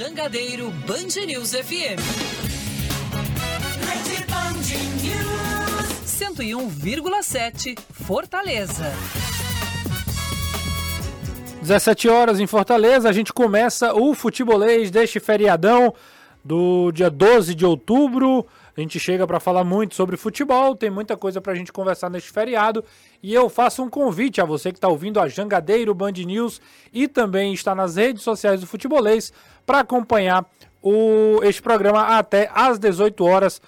[0.00, 2.00] Jangadeiro Band News FM.
[3.84, 4.64] Rede Band
[5.02, 6.06] News.
[6.06, 8.90] 101,7 Fortaleza.
[11.60, 15.92] 17 horas em Fortaleza, a gente começa o futebolês deste feriadão
[16.42, 18.46] do dia 12 de outubro.
[18.76, 22.08] A gente chega para falar muito sobre futebol, tem muita coisa para a gente conversar
[22.08, 22.82] neste feriado.
[23.22, 26.60] E eu faço um convite a você que está ouvindo a Jangadeiro Band News
[26.90, 29.32] e também está nas redes sociais do futebolês
[29.70, 30.44] para acompanhar
[30.82, 33.62] o, este programa até às 18 horas,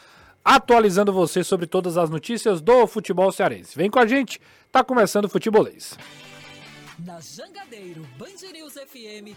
[0.44, 3.76] atualizando você sobre todas as notícias do futebol cearense.
[3.76, 4.40] Vem com a gente,
[4.72, 5.96] tá começando o futebolês.
[6.98, 9.36] Na Jangadeiro Band News FM,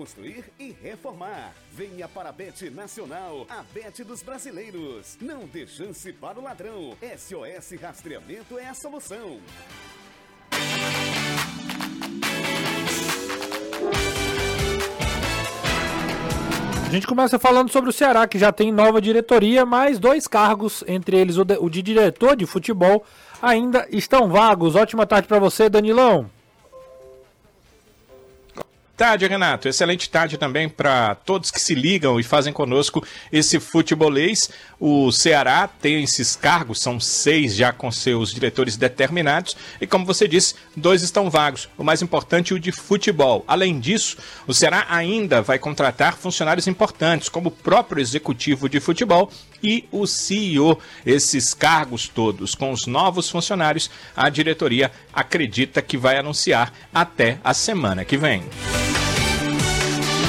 [0.01, 1.53] construir e reformar.
[1.71, 5.15] Venha para a Bet Nacional, a Bet dos brasileiros.
[5.21, 6.97] Não dê chance para o ladrão.
[7.15, 9.39] SOS Rastreamento é a solução.
[16.83, 20.83] A gente começa falando sobre o Ceará, que já tem nova diretoria, mas dois cargos,
[20.87, 23.05] entre eles o de, o de diretor de futebol,
[23.39, 24.75] ainda estão vagos.
[24.75, 26.27] Ótima tarde para você, Danilão.
[29.01, 29.67] Tarde, Renato.
[29.67, 34.51] Excelente tarde também para todos que se ligam e fazem conosco esse futebolês.
[34.79, 40.27] O Ceará tem esses cargos, são seis já com seus diretores determinados, e como você
[40.27, 41.67] disse, dois estão vagos.
[41.79, 43.43] O mais importante, o de futebol.
[43.47, 49.31] Além disso, o Ceará ainda vai contratar funcionários importantes, como o próprio executivo de futebol
[49.63, 50.77] e o CEO.
[51.05, 57.53] Esses cargos todos com os novos funcionários, a diretoria acredita que vai anunciar até a
[57.53, 58.43] semana que vem.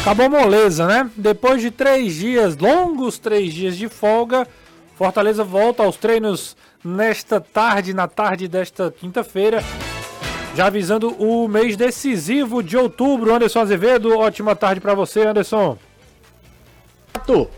[0.00, 1.09] Acabou moleza, né?
[1.16, 4.48] Depois de três dias, longos três dias de folga,
[4.94, 9.62] Fortaleza volta aos treinos nesta tarde, na tarde desta quinta-feira.
[10.54, 13.34] Já avisando o mês decisivo de outubro.
[13.34, 15.78] Anderson Azevedo, ótima tarde para você, Anderson.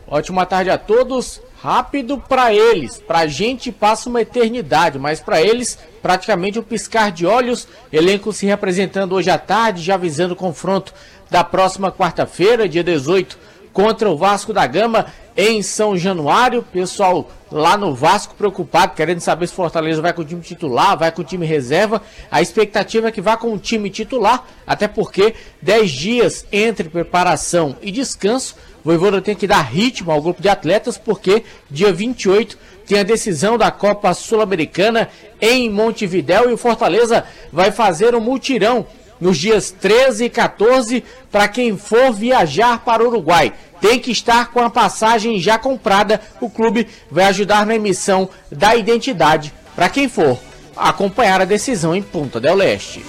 [0.06, 1.42] Ótima tarde a todos.
[1.64, 7.24] Rápido para eles, pra gente passa uma eternidade, mas para eles praticamente um piscar de
[7.24, 7.66] olhos.
[7.90, 10.92] Elenco se representando hoje à tarde, já avisando o confronto
[11.30, 13.38] da próxima quarta-feira, dia 18,
[13.72, 16.62] contra o Vasco da Gama em São Januário.
[16.70, 21.10] Pessoal lá no Vasco preocupado, querendo saber se Fortaleza vai com o time titular, vai
[21.10, 22.02] com o time reserva.
[22.30, 27.74] A expectativa é que vá com o time titular, até porque 10 dias entre preparação
[27.80, 28.54] e descanso.
[28.84, 33.02] O Voivoda tem que dar ritmo ao grupo de atletas, porque dia 28 tem a
[33.02, 35.08] decisão da Copa Sul-Americana
[35.40, 38.86] em Montevidéu e o Fortaleza vai fazer um multirão
[39.18, 41.02] nos dias 13 e 14
[41.32, 43.54] para quem for viajar para o Uruguai.
[43.80, 46.20] Tem que estar com a passagem já comprada.
[46.38, 50.38] O clube vai ajudar na emissão da identidade para quem for
[50.76, 53.02] acompanhar a decisão em Punta del Leste.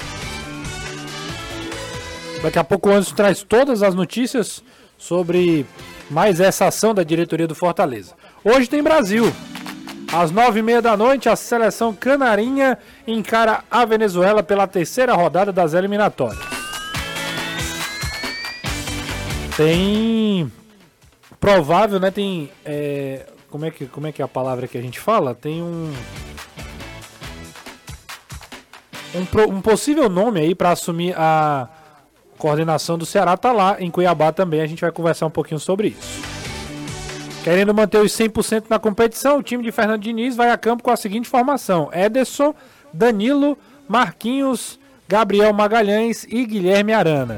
[2.41, 4.63] Daqui a pouco o Anderson traz todas as notícias
[4.97, 5.66] sobre
[6.09, 8.13] mais essa ação da diretoria do Fortaleza.
[8.44, 9.25] Hoje tem Brasil.
[10.13, 15.51] Às nove e meia da noite, a seleção canarinha encara a Venezuela pela terceira rodada
[15.51, 16.39] das eliminatórias.
[19.57, 20.51] Tem
[21.39, 22.11] provável, né?
[22.11, 25.34] Tem é, como é que como é que é a palavra que a gente fala?
[25.34, 25.94] Tem um
[29.16, 31.69] um, um possível nome aí para assumir a
[32.38, 34.62] coordenação do Ceará tá lá em Cuiabá também.
[34.62, 36.22] A gente vai conversar um pouquinho sobre isso.
[37.44, 40.91] Querendo manter os 100% na competição, o time de Fernando Diniz vai a campo com
[40.91, 42.56] a seguinte formação: Ederson,
[42.91, 43.57] Danilo,
[43.88, 47.35] Marquinhos, Gabriel Magalhães e Guilherme Arana.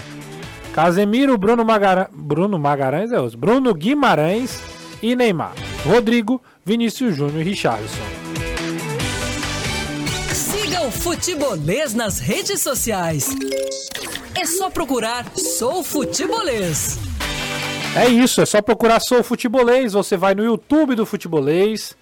[0.74, 2.10] Casemiro, Bruno, Magara...
[2.14, 4.62] Bruno Magalhães é os Bruno Guimarães
[5.02, 5.54] e Neymar.
[5.86, 8.17] Rodrigo, Vinícius Júnior e Richarlison.
[10.88, 13.28] O Futebolês nas redes sociais.
[14.34, 16.98] É só procurar Sou Futebolês.
[17.94, 19.92] É isso, é só procurar Sou Futebolês.
[19.92, 21.98] Você vai no YouTube do Futebolês,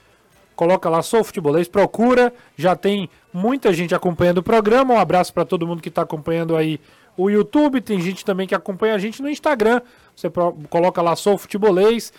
[0.56, 2.32] coloca lá Sou Futebolês, procura.
[2.56, 4.94] Já tem muita gente acompanhando o programa.
[4.94, 6.80] Um abraço para todo mundo que está acompanhando aí
[7.18, 7.82] o YouTube.
[7.82, 9.82] Tem gente também que acompanha a gente no Instagram.
[10.16, 10.30] Você
[10.70, 12.14] coloca lá Sou Futebolês.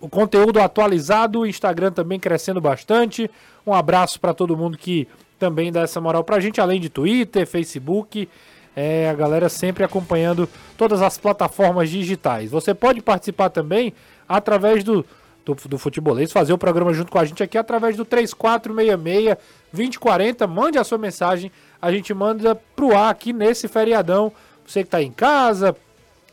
[0.00, 3.28] O conteúdo atualizado, o Instagram também crescendo bastante.
[3.66, 5.08] Um abraço para todo mundo que
[5.38, 8.28] também dá essa moral pra gente, além de Twitter, Facebook
[8.76, 12.50] É, a galera sempre acompanhando todas as plataformas digitais.
[12.50, 13.94] Você pode participar também
[14.28, 15.06] através do,
[15.44, 20.48] do, do Futebolês, fazer o programa junto com a gente aqui através do 3466-2040.
[20.48, 24.32] Mande a sua mensagem, a gente manda pro ar aqui nesse feriadão.
[24.66, 25.76] Você que está em casa,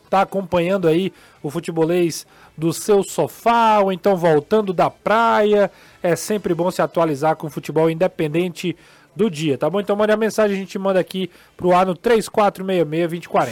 [0.06, 1.12] está acompanhando aí
[1.44, 2.26] o Futebolês
[2.58, 5.72] do seu sofá ou então voltando da praia.
[6.04, 8.76] É sempre bom se atualizar com o futebol independente
[9.16, 9.80] do dia, tá bom?
[9.80, 13.50] Então mande a mensagem, a gente manda aqui pro ar no 3466-2040.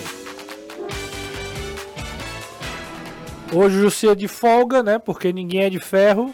[3.51, 4.99] Hoje o Jussi é de folga, né?
[4.99, 6.33] Porque ninguém é de ferro.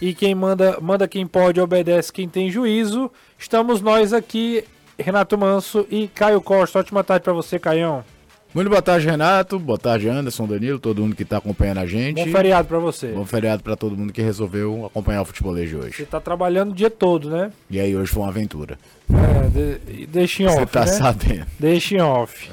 [0.00, 3.10] E quem manda, manda quem pode, obedece quem tem juízo.
[3.38, 4.64] Estamos nós aqui,
[4.98, 6.78] Renato Manso e Caio Costa.
[6.78, 8.04] Ótima tarde para você, Caião.
[8.52, 9.60] Muito boa tarde, Renato.
[9.60, 12.16] Boa tarde, Anderson, Danilo, todo mundo que está acompanhando a gente.
[12.16, 13.08] Bom feriado para você.
[13.08, 15.96] Bom feriado para todo mundo que resolveu acompanhar o futebolês de hoje.
[15.96, 17.52] Você está trabalhando o dia todo, né?
[17.70, 18.76] E aí hoje foi uma aventura.
[19.08, 20.86] É, de, deixa em off, Você tá né?
[20.86, 21.46] sabendo.
[21.60, 22.50] Deixa em off.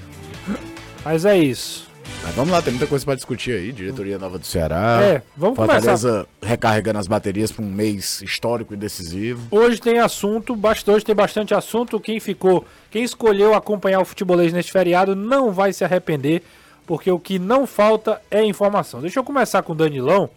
[1.03, 1.86] Mas é isso.
[2.23, 3.71] Mas vamos lá, tem muita coisa para discutir aí.
[3.71, 4.99] Diretoria nova do Ceará.
[5.01, 6.27] É, vamos Fortaleza começar.
[6.41, 9.47] recarregando as baterias para um mês histórico e decisivo.
[9.49, 11.99] Hoje tem assunto, hoje tem bastante assunto.
[11.99, 16.43] Quem ficou, quem escolheu acompanhar o futebolês neste feriado não vai se arrepender,
[16.85, 18.99] porque o que não falta é informação.
[19.01, 20.29] Deixa eu começar com o Danilão,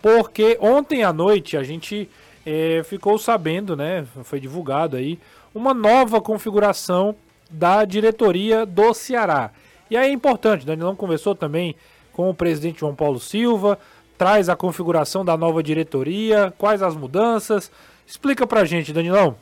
[0.00, 2.08] porque ontem à noite a gente
[2.46, 4.06] é, ficou sabendo, né?
[4.24, 5.18] Foi divulgado aí
[5.54, 7.14] uma nova configuração
[7.50, 9.50] da diretoria do Ceará.
[9.90, 11.76] E aí é importante, Danilão conversou também
[12.12, 13.78] com o presidente João Paulo Silva,
[14.16, 17.70] traz a configuração da nova diretoria, quais as mudanças.
[18.06, 19.36] Explica pra gente, Danilão.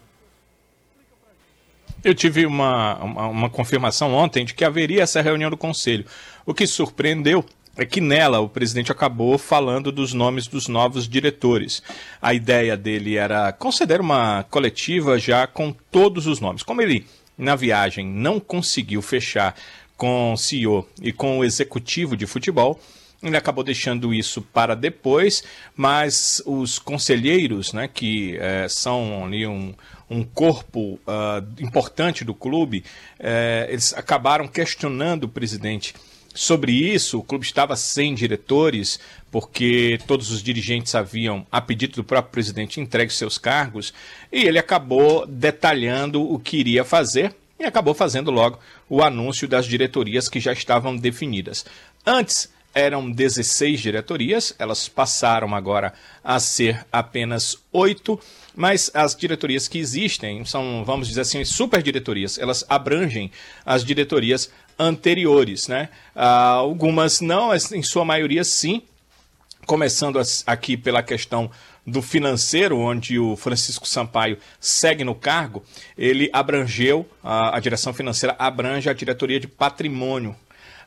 [2.02, 6.04] Eu tive uma, uma, uma, confirmação ontem de que haveria essa reunião do conselho.
[6.44, 7.42] O que surpreendeu
[7.76, 11.82] é que nela o presidente acabou falando dos nomes dos novos diretores.
[12.20, 16.62] A ideia dele era conceder uma coletiva já com todos os nomes.
[16.62, 17.06] Como ele,
[17.38, 19.54] na viagem, não conseguiu fechar
[19.96, 22.80] com o CEO e com o executivo de futebol.
[23.22, 25.42] Ele acabou deixando isso para depois,
[25.74, 29.72] mas os conselheiros, né, que é, são ali um,
[30.10, 32.84] um corpo uh, importante do clube,
[33.18, 35.94] é, eles acabaram questionando o presidente
[36.34, 37.18] sobre isso.
[37.18, 39.00] O clube estava sem diretores,
[39.30, 43.94] porque todos os dirigentes haviam, a pedido do próprio presidente, entregue seus cargos,
[44.30, 47.34] e ele acabou detalhando o que iria fazer
[47.64, 48.58] e acabou fazendo logo
[48.88, 51.64] o anúncio das diretorias que já estavam definidas.
[52.06, 58.20] Antes eram 16 diretorias, elas passaram agora a ser apenas oito,
[58.54, 63.30] mas as diretorias que existem são, vamos dizer assim, super diretorias, elas abrangem
[63.64, 65.88] as diretorias anteriores, né?
[66.14, 68.82] Ah, algumas não, em sua maioria sim,
[69.66, 71.50] começando aqui pela questão
[71.86, 75.62] do financeiro, onde o Francisco Sampaio segue no cargo,
[75.96, 80.34] ele abrangeu, a, a direção financeira abrange a diretoria de patrimônio.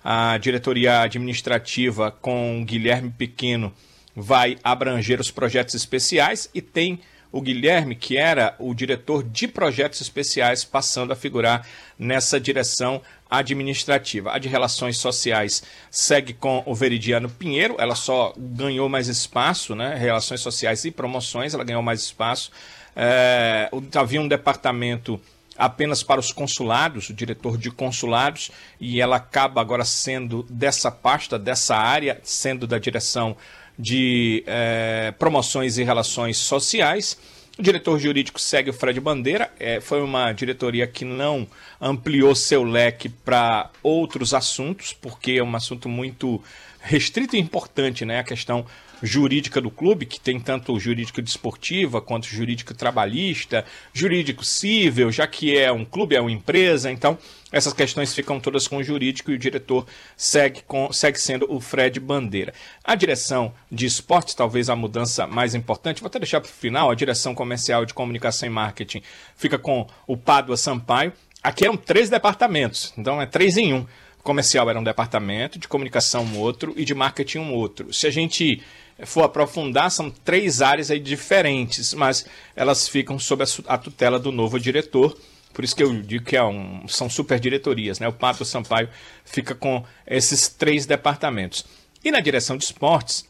[0.04, 3.74] A diretoria administrativa com Guilherme Pequeno
[4.16, 7.00] vai abranger os projetos especiais e tem
[7.32, 11.68] o Guilherme, que era o diretor de projetos especiais, passando a figurar
[12.00, 14.32] nessa direção administrativa.
[14.32, 19.96] A de relações sociais segue com o Veridiano Pinheiro, ela só ganhou mais espaço, né?
[19.96, 22.52] Relações sociais e promoções, ela ganhou mais espaço.
[22.96, 25.20] É, havia um departamento
[25.58, 31.40] apenas para os consulados, o diretor de consulados, e ela acaba agora sendo dessa pasta,
[31.40, 33.36] dessa área, sendo da direção
[33.78, 37.18] de é, promoções e relações sociais.
[37.58, 39.52] O diretor jurídico segue o Fred Bandeira.
[39.60, 41.48] É, foi uma diretoria que não
[41.82, 46.42] ampliou seu leque para outros assuntos, porque é um assunto muito
[46.80, 48.20] restrito e importante, né?
[48.20, 48.64] A questão
[49.02, 55.58] jurídica do clube, que tem tanto jurídico desportiva quanto jurídico trabalhista, jurídico civil, já que
[55.58, 57.18] é um clube, é uma empresa, então
[57.52, 59.86] essas questões ficam todas com o jurídico e o diretor
[60.18, 62.54] segue, com, segue sendo o Fred Bandeira.
[62.84, 66.92] A direção de esportes, talvez a mudança mais importante, vou até deixar para o final,
[66.92, 69.02] a direção comercial de comunicação e marketing
[69.36, 71.14] fica com o Pádua Sampaio.
[71.42, 73.86] Aqui eram três departamentos, então é três em um.
[74.24, 77.94] Comercial era um departamento, de comunicação um outro e de marketing um outro.
[77.94, 78.62] Se a gente
[79.06, 82.26] for aprofundar, são três áreas aí diferentes, mas
[82.56, 85.18] elas ficam sob a tutela do novo diretor.
[85.54, 88.08] Por isso que eu digo que é um, são super diretorias, né?
[88.08, 88.90] O Pato Sampaio
[89.26, 91.66] fica com esses três departamentos.
[92.04, 93.26] E na direção de esportes,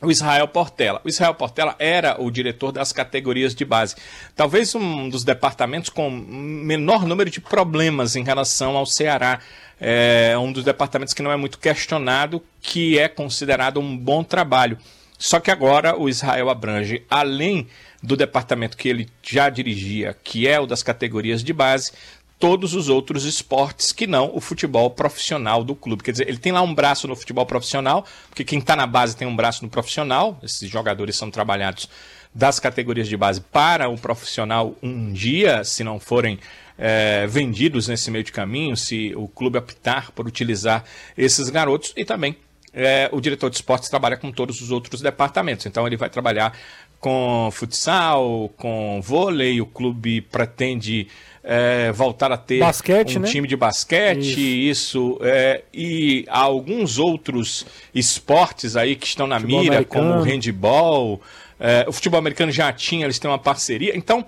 [0.00, 1.00] o Israel Portela.
[1.04, 3.96] O Israel Portela era o diretor das categorias de base.
[4.34, 9.40] Talvez um dos departamentos com menor número de problemas em relação ao Ceará.
[9.80, 14.78] É um dos departamentos que não é muito questionado, que é considerado um bom trabalho.
[15.18, 17.66] Só que agora o Israel abrange, além
[18.02, 21.92] do departamento que ele já dirigia, que é o das categorias de base,
[22.38, 26.02] todos os outros esportes que não o futebol profissional do clube.
[26.02, 29.16] Quer dizer, ele tem lá um braço no futebol profissional, porque quem está na base
[29.16, 31.88] tem um braço no profissional, esses jogadores são trabalhados
[32.34, 36.38] das categorias de base para o profissional um dia, se não forem
[36.76, 40.84] é, vendidos nesse meio de caminho, se o clube optar por utilizar
[41.16, 42.36] esses garotos, e também
[42.76, 45.64] é, o diretor de esportes trabalha com todos os outros departamentos.
[45.64, 46.52] Então ele vai trabalhar
[47.00, 51.08] com futsal, com vôlei, o clube pretende
[51.42, 53.28] é, voltar a ter basquete, um né?
[53.28, 57.64] time de basquete, isso, isso é, e alguns outros
[57.94, 60.10] esportes aí que estão na futebol mira, americano.
[60.10, 61.20] como o handball,
[61.58, 64.24] é, o futebol americano já tinha, eles têm uma parceria, então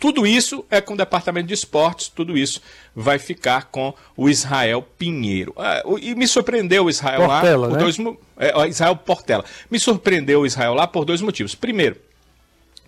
[0.00, 2.62] tudo isso é com o departamento de esportes, tudo isso
[2.96, 5.54] vai ficar com o Israel Pinheiro.
[5.58, 7.82] É, e me surpreendeu o Israel Portela, lá por né?
[7.82, 7.98] dois
[8.38, 9.44] é, Israel Portela.
[9.70, 11.54] Me surpreendeu o Israel lá por dois motivos.
[11.54, 11.96] Primeiro,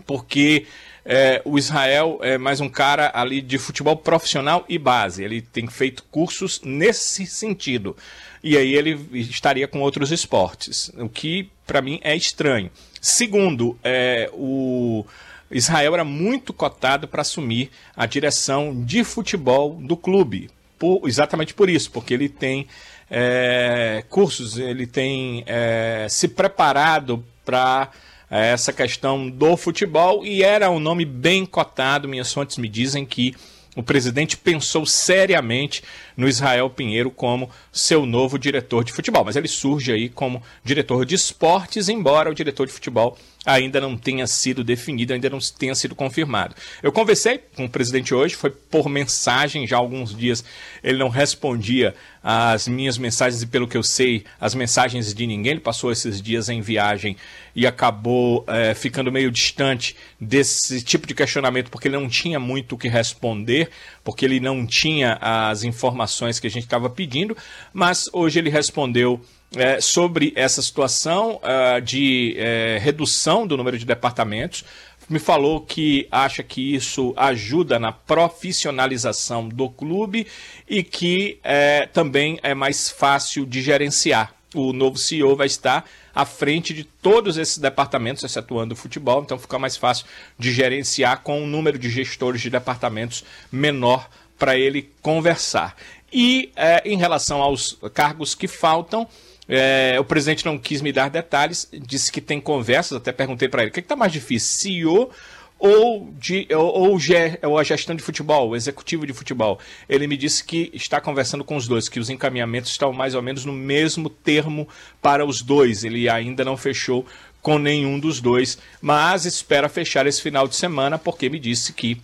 [0.06, 0.66] porque
[1.04, 5.22] é, o Israel é mais um cara ali de futebol profissional e base.
[5.22, 7.94] Ele tem feito cursos nesse sentido.
[8.42, 12.70] E aí ele estaria com outros esportes, o que para mim é estranho.
[13.00, 15.04] Segundo, é, o
[15.52, 20.50] Israel era muito cotado para assumir a direção de futebol do clube.
[20.78, 22.66] Por, exatamente por isso, porque ele tem
[23.10, 27.90] é, cursos, ele tem é, se preparado para
[28.30, 32.08] essa questão do futebol e era um nome bem cotado.
[32.08, 33.34] Minhas fontes me dizem que
[33.76, 35.82] o presidente pensou seriamente
[36.16, 41.06] no Israel Pinheiro como seu novo diretor de futebol, mas ele surge aí como diretor
[41.06, 45.74] de esportes, embora o diretor de futebol ainda não tenha sido definido, ainda não tenha
[45.74, 46.54] sido confirmado.
[46.82, 50.44] Eu conversei com o presidente hoje, foi por mensagem, já há alguns dias
[50.82, 55.52] ele não respondia às minhas mensagens e pelo que eu sei, as mensagens de ninguém.
[55.52, 57.16] Ele passou esses dias em viagem
[57.54, 62.76] e acabou é, ficando meio distante desse tipo de questionamento porque ele não tinha muito
[62.76, 63.70] o que responder,
[64.04, 67.36] porque ele não tinha as informações que a gente estava pedindo,
[67.72, 69.20] mas hoje ele respondeu
[69.56, 74.64] é, sobre essa situação uh, de é, redução do número de departamentos.
[75.08, 80.26] Me falou que acha que isso ajuda na profissionalização do clube
[80.68, 84.32] e que é, também é mais fácil de gerenciar.
[84.54, 89.38] O novo CEO vai estar à frente de todos esses departamentos, excetuando o futebol, então
[89.38, 90.06] fica mais fácil
[90.38, 95.74] de gerenciar com um número de gestores de departamentos menor para ele conversar.
[96.12, 99.08] E é, em relação aos cargos que faltam,
[99.54, 103.62] é, o presidente não quis me dar detalhes, disse que tem conversas, até perguntei para
[103.62, 105.10] ele, o que está mais difícil, CEO
[105.58, 106.98] ou, de, ou,
[107.42, 109.60] ou, a gestão de futebol, o executivo de futebol?
[109.86, 113.20] Ele me disse que está conversando com os dois, que os encaminhamentos estão mais ou
[113.20, 114.66] menos no mesmo termo
[115.02, 115.84] para os dois.
[115.84, 117.06] Ele ainda não fechou
[117.42, 122.00] com nenhum dos dois, mas espera fechar esse final de semana, porque me disse que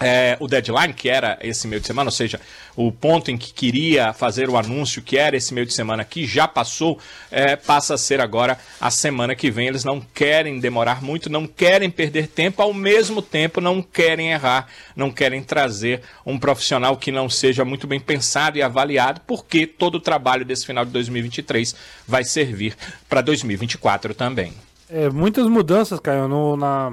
[0.00, 2.40] é, o deadline, que era esse meio de semana, ou seja,
[2.74, 6.26] o ponto em que queria fazer o anúncio, que era esse meio de semana que
[6.26, 6.98] já passou,
[7.30, 9.68] é, passa a ser agora a semana que vem.
[9.68, 14.68] Eles não querem demorar muito, não querem perder tempo, ao mesmo tempo não querem errar,
[14.96, 19.96] não querem trazer um profissional que não seja muito bem pensado e avaliado, porque todo
[19.96, 21.76] o trabalho desse final de 2023
[22.08, 22.74] vai servir
[23.08, 24.54] para 2024 também.
[24.88, 26.92] É, muitas mudanças, Caio, no, na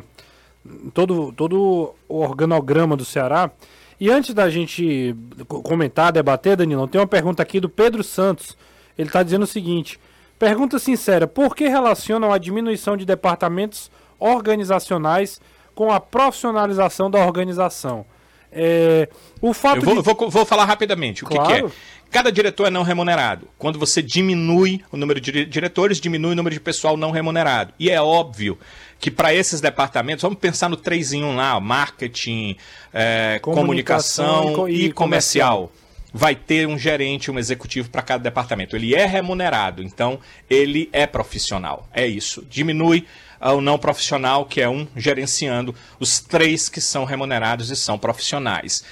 [0.93, 3.51] todo, todo o organograma do Ceará.
[4.00, 5.15] E antes da gente
[5.63, 8.57] comentar, debater, Danilo, tem uma pergunta aqui do Pedro Santos.
[8.97, 10.00] Ele está dizendo o seguinte:
[10.38, 15.41] pergunta sincera, por que relacionam a diminuição de departamentos organizacionais
[15.74, 18.05] com a profissionalização da organização?
[18.51, 19.10] É,
[19.42, 20.01] o fato Eu vou, de...
[20.01, 21.48] vou, vou falar rapidamente o claro.
[21.48, 21.98] que, que é.
[22.10, 23.48] Cada diretor é não remunerado.
[23.58, 27.74] Quando você diminui o número de diretores, diminui o número de pessoal não remunerado.
[27.77, 28.58] E é óbvio
[29.00, 32.56] que para esses departamentos, vamos pensar no 3 em 1 lá, marketing,
[32.94, 35.56] é, comunicação, comunicação, e, e comercial.
[35.56, 35.72] comercial.
[36.13, 38.75] Vai ter um gerente, um executivo para cada departamento.
[38.75, 41.88] Ele é remunerado, então ele é profissional.
[41.94, 42.46] É isso.
[42.50, 43.06] Diminui
[43.39, 48.84] o não profissional, que é um gerenciando os três que são remunerados e são profissionais.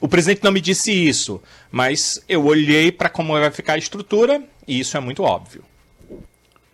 [0.00, 4.42] O presidente não me disse isso, mas eu olhei para como vai ficar a estrutura
[4.66, 5.64] e isso é muito óbvio.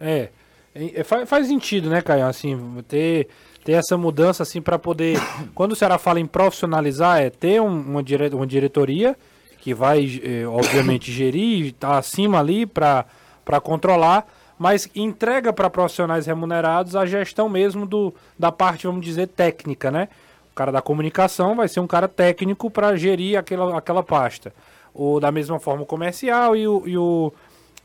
[0.01, 0.31] É.
[0.75, 2.27] É, faz, faz sentido, né, Caio?
[2.27, 3.29] Assim, ter,
[3.65, 5.19] ter essa mudança assim para poder.
[5.55, 9.17] Quando o Ceará fala em profissionalizar, é ter um, uma, dire, uma diretoria
[9.59, 13.05] que vai, é, obviamente, gerir, tá acima ali para
[13.63, 14.27] controlar,
[14.61, 20.07] mas entrega para profissionais remunerados a gestão mesmo do, da parte, vamos dizer, técnica, né?
[20.53, 24.53] O cara da comunicação vai ser um cara técnico para gerir aquela, aquela pasta.
[24.93, 27.33] Ou da mesma forma o comercial e o, e o,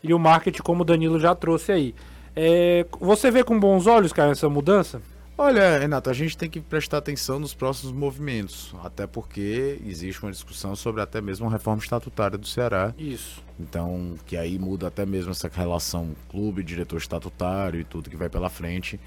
[0.03, 1.95] e o marketing, como o Danilo já trouxe aí.
[2.35, 5.01] É, você vê com bons olhos, cara, essa mudança?
[5.37, 10.31] Olha, Renato, a gente tem que prestar atenção nos próximos movimentos, até porque existe uma
[10.31, 12.93] discussão sobre até mesmo a reforma estatutária do Ceará.
[12.97, 13.44] Isso.
[13.59, 18.29] Então, que aí muda até mesmo essa relação clube, diretor estatutário e tudo que vai
[18.29, 18.99] pela frente.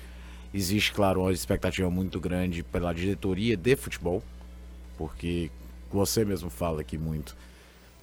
[0.52, 4.22] Existe, claro, uma expectativa muito grande pela diretoria de futebol,
[4.96, 5.50] porque
[5.92, 7.36] você mesmo fala aqui muito.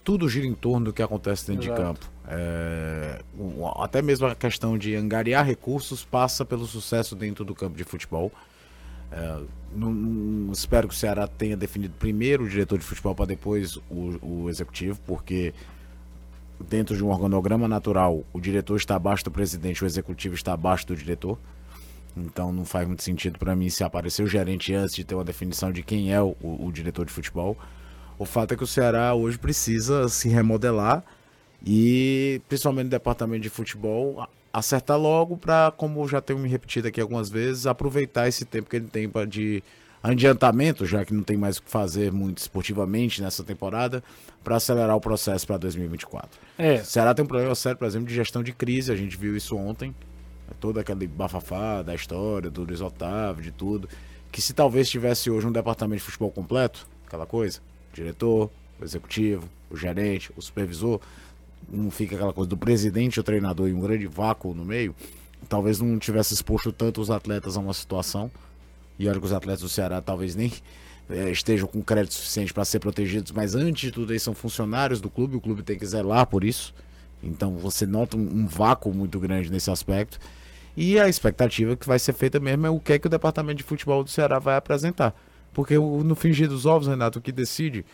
[0.04, 1.82] Tudo gira em torno do que acontece dentro Exato.
[1.82, 2.12] de campo.
[2.28, 3.22] É,
[3.78, 8.32] até mesmo a questão de angariar recursos passa pelo sucesso dentro do campo de futebol.
[9.12, 9.42] É,
[9.76, 13.78] não, não, espero que o Ceará tenha definido primeiro o diretor de futebol para depois
[13.90, 15.56] o, o executivo, porque
[16.60, 20.88] dentro de um organograma natural, o diretor está abaixo do presidente, o executivo está abaixo
[20.88, 21.38] do diretor.
[22.16, 25.24] Então não faz muito sentido para mim se aparecer o gerente antes de ter uma
[25.24, 27.58] definição de quem é o, o, diretor de futebol.
[28.18, 31.04] O fato é que o Ceará hoje precisa se remodelar
[31.66, 37.02] e, principalmente no departamento de futebol, acertar logo para, como já tenho me repetido aqui
[37.02, 39.62] algumas vezes, aproveitar esse tempo que ele tem de
[40.12, 44.04] adiantamento, já que não tem mais o que fazer muito esportivamente nessa temporada,
[44.44, 46.30] para acelerar o processo para 2024.
[46.58, 46.76] É.
[46.76, 49.36] O Ceará tem um problema sério, por exemplo, de gestão de crise, a gente viu
[49.36, 49.94] isso ontem
[50.60, 53.90] todo aquele bafafá da história, do Luiz Otávio, de tudo.
[54.32, 57.60] Que se talvez tivesse hoje um departamento de futebol completo, aquela coisa,
[57.92, 61.00] o diretor, o executivo, o gerente, o supervisor,
[61.70, 64.94] não fica aquela coisa do presidente, o treinador e um grande vácuo no meio,
[65.48, 68.30] talvez não tivesse exposto tanto os atletas a uma situação.
[68.98, 70.52] E olha que os atletas do Ceará talvez nem
[71.10, 75.02] é, estejam com crédito suficiente para ser protegidos, mas antes de tudo eles são funcionários
[75.02, 76.74] do clube, o clube tem que zelar por isso.
[77.22, 80.20] Então você nota um, um vácuo muito grande nesse aspecto.
[80.78, 83.58] E a expectativa que vai ser feita mesmo é o que é que o departamento
[83.58, 85.16] de futebol do Ceará vai apresentar.
[85.54, 87.86] Porque no fingir dos ovos, Renato, o que decide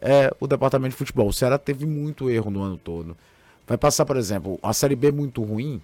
[0.00, 1.28] é o departamento de futebol.
[1.28, 3.16] O Ceará teve muito erro no ano todo.
[3.66, 5.82] Vai passar, por exemplo, a Série B muito ruim,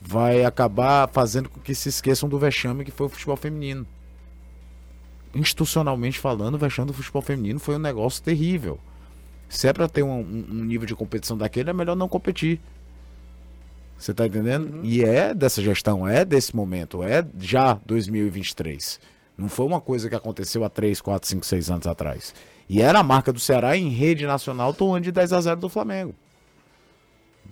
[0.00, 3.86] vai acabar fazendo com que se esqueçam do vexame que foi o futebol feminino.
[5.38, 8.76] Institucionalmente falando, o vexame do futebol feminino foi um negócio terrível.
[9.48, 12.60] Se é para ter um, um, nível de competição daquele, é melhor não competir.
[13.96, 14.78] Você tá entendendo?
[14.78, 14.80] Uhum.
[14.82, 18.98] E é dessa gestão, é desse momento, é já 2023.
[19.36, 22.34] Não foi uma coisa que aconteceu há 3, 4, 5, 6 anos atrás.
[22.68, 25.68] E era a marca do Ceará em rede nacional tomando de 10 a 0 do
[25.68, 26.14] Flamengo.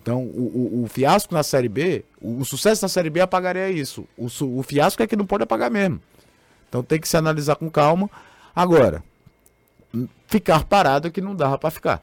[0.02, 3.70] Então, o, o, o fiasco na Série B, o, o, sucesso na Série B apagaria
[3.70, 4.06] isso.
[4.16, 4.26] O,
[4.58, 6.00] o fiasco é que não pode apagar mesmo.
[6.76, 8.10] Então tem que se analisar com calma.
[8.54, 9.02] Agora,
[10.26, 12.02] ficar parado é que não dava para ficar.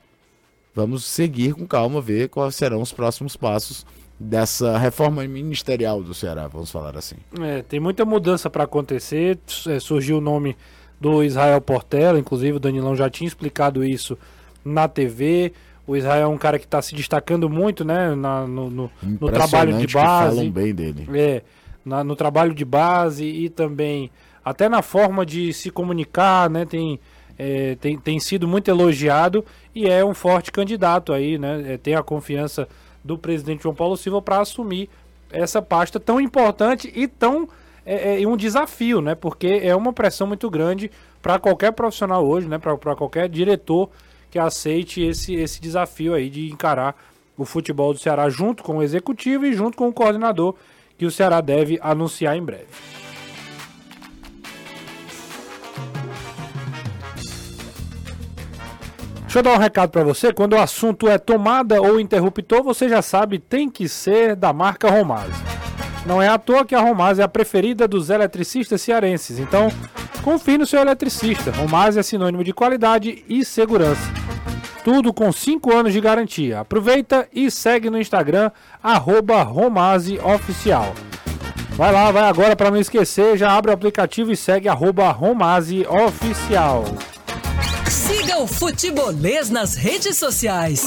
[0.73, 3.85] Vamos seguir com calma, ver quais serão os próximos passos
[4.19, 7.17] dessa reforma ministerial do Ceará, vamos falar assim.
[7.39, 9.37] É, tem muita mudança para acontecer.
[9.67, 10.57] É, surgiu o nome
[10.99, 14.17] do Israel Portela, inclusive o Danilão já tinha explicado isso
[14.65, 15.53] na TV.
[15.85, 19.31] O Israel é um cara que está se destacando muito, né, na, no, no, no,
[19.31, 20.35] trabalho de base.
[20.37, 21.07] falam bem dele.
[21.13, 21.43] É,
[21.85, 24.09] na, no trabalho de base e também
[24.43, 26.99] até na forma de se comunicar, né, tem,
[27.37, 31.95] é, tem, tem sido muito elogiado e é um forte candidato aí, né, é, tem
[31.95, 32.67] a confiança
[33.03, 34.89] do presidente João Paulo Silva para assumir
[35.31, 37.49] essa pasta tão importante e tão
[37.85, 39.15] é, é, um desafio, né?
[39.15, 40.89] Porque é uma pressão muito grande
[41.21, 42.57] para qualquer profissional hoje, né?
[42.57, 43.89] Para qualquer diretor
[44.31, 46.95] que aceite esse, esse desafio aí de encarar
[47.37, 50.55] o futebol do Ceará junto com o executivo e junto com o coordenador
[50.97, 53.02] que o Ceará deve anunciar em breve.
[59.33, 60.31] Deixa eu dar um recado para você.
[60.31, 64.91] Quando o assunto é tomada ou interruptor, você já sabe, tem que ser da marca
[64.91, 65.33] Romase.
[66.05, 69.39] Não é à toa que a Romase é a preferida dos eletricistas cearenses.
[69.39, 69.71] Então,
[70.21, 71.49] confie no seu eletricista.
[71.49, 74.07] Romase é sinônimo de qualidade e segurança.
[74.83, 76.59] Tudo com 5 anos de garantia.
[76.59, 78.51] Aproveita e segue no Instagram,
[79.51, 80.93] @romaseoficial.
[81.71, 86.83] Vai lá, vai agora para não esquecer, já abre o aplicativo e segue @romaseoficial.
[86.85, 87.12] Siga
[88.43, 90.83] o Futebolês nas redes sociais.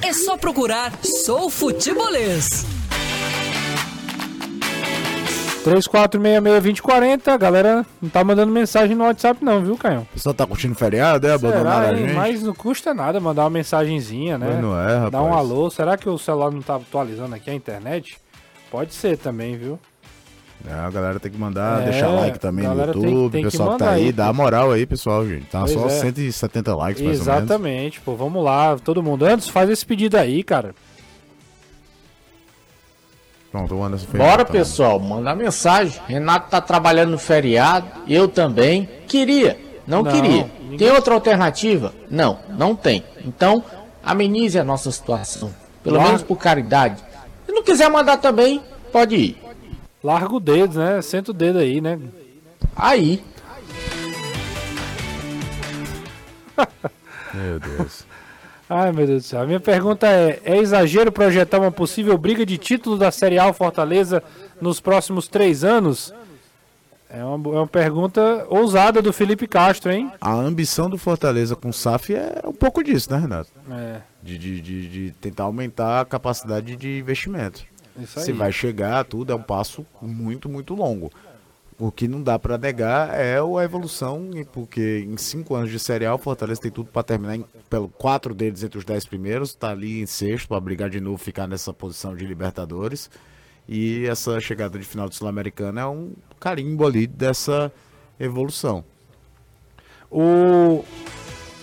[0.00, 2.64] É só procurar Sou Futebolês.
[5.64, 10.02] 3466-2040, galera não tá mandando mensagem no WhatsApp não, viu, Caio?
[10.02, 11.32] O pessoal tá curtindo feriado, é?
[11.32, 12.12] Abandonaram a gente?
[12.12, 14.46] Mas não custa nada mandar uma mensagenzinha, né?
[14.50, 15.10] Mas não é, rapaz.
[15.10, 15.68] Dar um alô.
[15.70, 18.16] Será que o celular não tá atualizando aqui a internet?
[18.70, 19.76] Pode ser também, viu?
[20.66, 23.70] É, a galera tem que mandar, é, deixar like também no YouTube, tem, tem pessoal
[23.70, 25.44] que, que tá aí, aí, dá moral aí, pessoal, gente.
[25.46, 25.90] Tá pois só é.
[25.90, 29.26] 170 likes, mais Exatamente, pô, vamos lá, todo mundo.
[29.26, 30.74] Antes, faz esse pedido aí, cara.
[33.52, 34.22] Pronto, o Anderson fez.
[34.22, 34.52] Bora, então.
[34.52, 36.00] pessoal, mandar mensagem.
[36.08, 38.88] Renato tá trabalhando no feriado, eu também.
[39.06, 40.50] Queria, não, não queria.
[40.60, 40.78] Ninguém...
[40.78, 41.94] Tem outra alternativa?
[42.10, 43.04] Não, não tem.
[43.24, 43.62] Então,
[44.02, 45.52] amenize a nossa situação.
[45.84, 46.96] Pelo menos por caridade.
[47.46, 49.43] Se não quiser mandar também, pode ir.
[50.04, 51.00] Larga o dedo, né?
[51.00, 51.98] Senta o dedo aí, né?
[52.76, 53.24] Aí.
[57.32, 58.04] Meu Deus.
[58.68, 59.42] Ai, meu Deus do céu.
[59.42, 63.52] A minha pergunta é: é exagero projetar uma possível briga de título da Série A
[63.52, 64.22] Fortaleza
[64.60, 66.14] nos próximos três anos?
[67.10, 70.10] É uma, é uma pergunta ousada do Felipe Castro, hein?
[70.20, 73.50] A ambição do Fortaleza com o SAF é um pouco disso, né, Renato?
[73.70, 74.00] É.
[74.22, 77.64] De, de, de, de tentar aumentar a capacidade de investimento.
[78.06, 81.10] Se vai chegar, tudo é um passo muito, muito longo.
[81.78, 86.18] O que não dá para negar é a evolução, porque em cinco anos de o
[86.18, 90.00] Fortaleza tem tudo para terminar em, pelo quatro deles entre os dez primeiros, está ali
[90.00, 93.10] em sexto para brigar de novo, ficar nessa posição de Libertadores.
[93.68, 97.72] E essa chegada de final do Sul-Americana é um carimbo ali dessa
[98.20, 98.84] evolução.
[100.10, 100.84] O.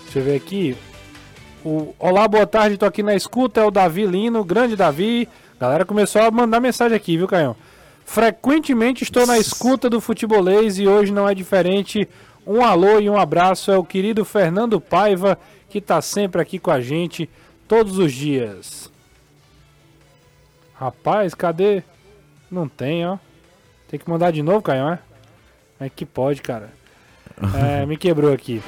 [0.04, 0.76] Deixa eu ver aqui.
[1.64, 1.96] O...
[1.98, 5.30] Olá, boa tarde, tô aqui na escuta, é o Davi Lino, grande Davi.
[5.62, 7.56] A galera começou a mandar mensagem aqui, viu, Canhão?
[8.04, 12.10] Frequentemente estou na escuta do futebolês e hoje não é diferente.
[12.48, 15.38] Um alô e um abraço é o querido Fernando Paiva,
[15.70, 17.30] que está sempre aqui com a gente
[17.68, 18.92] todos os dias.
[20.74, 21.84] Rapaz, cadê?
[22.50, 23.20] Não tem, ó.
[23.88, 25.00] Tem que mandar de novo, Caio, é?
[25.80, 26.74] É que pode, cara.
[27.54, 28.64] É, me quebrou aqui.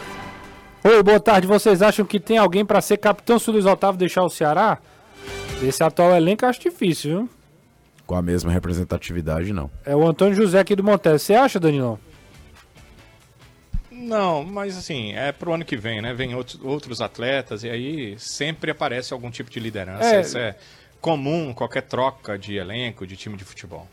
[0.83, 1.47] Oi, boa tarde.
[1.47, 4.77] Vocês acham que tem alguém para ser capitão se o Luiz Otávio deixar o Ceará?
[5.63, 7.29] Esse atual elenco eu acho difícil, viu?
[8.05, 9.71] Com a mesma representatividade, não.
[9.85, 11.21] É o Antônio José aqui do Montes.
[11.21, 11.97] Você acha, Danilão?
[13.89, 16.13] Não, mas assim, é pro ano que vem, né?
[16.13, 20.03] Vem outros, outros atletas e aí sempre aparece algum tipo de liderança.
[20.15, 20.21] É.
[20.21, 20.55] Isso é
[20.99, 23.87] comum, qualquer troca de elenco, de time de futebol.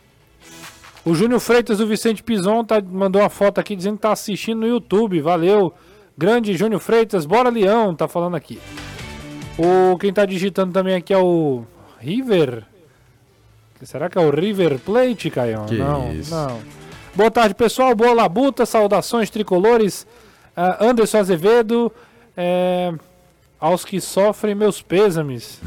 [1.05, 4.61] O Júnior Freitas do Vicente Pison tá, mandou uma foto aqui dizendo que tá assistindo
[4.61, 5.21] no YouTube.
[5.21, 5.73] Valeu.
[6.19, 8.61] Grande Júnior Freitas, bora Leão, tá falando aqui.
[9.59, 11.65] O quem tá digitando também aqui é o
[11.99, 12.65] River.
[13.83, 15.67] Será que é o River Plate, Caião?
[15.71, 16.35] Não, isso.
[16.35, 16.61] não.
[17.15, 17.95] Boa tarde, pessoal.
[17.95, 20.07] Boa labuta, saudações tricolores.
[20.57, 21.93] Ah, Anderson Azevedo,
[22.37, 22.93] é,
[23.59, 25.61] aos que sofrem meus pêsames.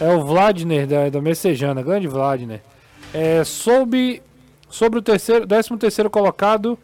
[0.00, 2.62] É o Vladner da, da Messejana, grande Vladner.
[3.12, 4.22] É, soube
[4.68, 6.78] sobre o terceiro, 13 terceiro colocado.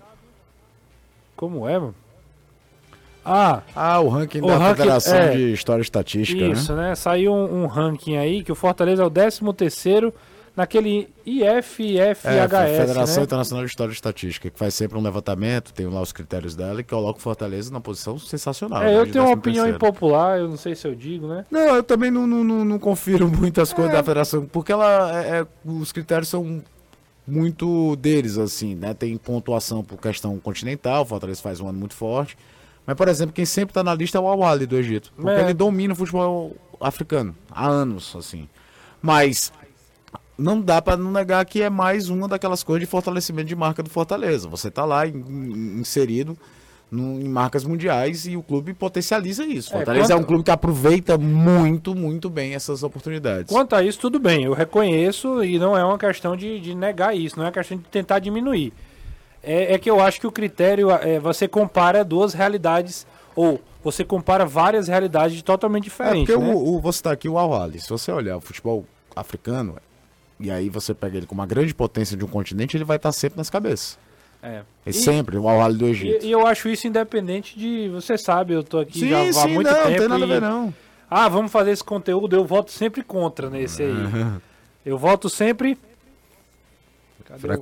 [1.37, 1.95] Como é, mano?
[3.25, 5.31] Ah, Ah, o ranking O da ranking, Federação é.
[5.31, 6.91] de História e Estatística, isso, né?
[6.91, 6.95] né?
[6.95, 10.13] Saiu um, um ranking aí que o Fortaleza é o 13 terceiro
[10.57, 13.23] naquele IFFHS, É, a Federação né?
[13.25, 16.81] Internacional de História e Estatística, que faz sempre um levantamento, tem lá os critérios dela
[16.81, 18.83] e coloca o Fortaleza na posição sensacional.
[18.83, 19.39] É, né, eu tenho uma 13º.
[19.39, 21.45] opinião impopular, eu não sei se eu digo, né?
[21.51, 25.41] Não, eu também não, não, não, não confiro muitas coisas da federação, porque ela é-
[25.41, 26.63] é- os critérios são
[27.27, 28.95] muito deles, assim, né?
[28.95, 32.37] Tem pontuação por questão continental, o Fortaleza faz um ano muito forte.
[32.87, 35.13] Mas, por exemplo, quem sempre tá na lista é o Awali do Egito.
[35.17, 35.41] Porque É.
[35.45, 38.49] ele domina o futebol africano há anos, assim.
[39.01, 39.53] Mas
[40.37, 43.83] não dá pra não negar que é mais uma daquelas coisas de fortalecimento de marca
[43.83, 44.49] do Fortaleza.
[44.49, 46.37] Você tá lá in- in- inserido
[46.91, 49.71] no- em marcas mundiais e o clube potencializa isso.
[49.73, 53.53] É, Fortaleza é um quanto- clube que aproveita muito, muito bem essas oportunidades.
[53.53, 57.17] Quanto a isso, tudo bem, eu reconheço e não é uma questão de, de negar
[57.17, 58.73] isso, não é uma questão de tentar diminuir.
[59.47, 64.05] É, é que eu acho que o critério é você compara duas realidades, ou você
[64.05, 66.35] compara várias realidades totalmente É diferentes.
[66.35, 66.55] porque né?
[66.55, 67.81] o, o, você tá aqui o Al-Ahly.
[67.81, 69.77] Se você olhar o futebol africano,
[70.41, 73.13] e aí você pega ele com uma grande potência de um continente, ele vai estar
[73.13, 73.99] sempre nas cabeças.
[74.43, 74.63] É.
[74.87, 76.25] E, E- sempre, o Al-Ahly do Egito.
[76.25, 77.89] E, e eu acho isso independente de.
[77.91, 79.91] Você sabe, eu tô aqui sim, já há sim, muito não, tempo.
[79.91, 80.75] não tem nada a ver não.
[81.11, 83.93] Ah, vamos fazer esse conteúdo, eu voto sempre contra nesse aí.
[84.85, 85.79] Eu voto sempre.
[87.25, 87.59] Cadê o-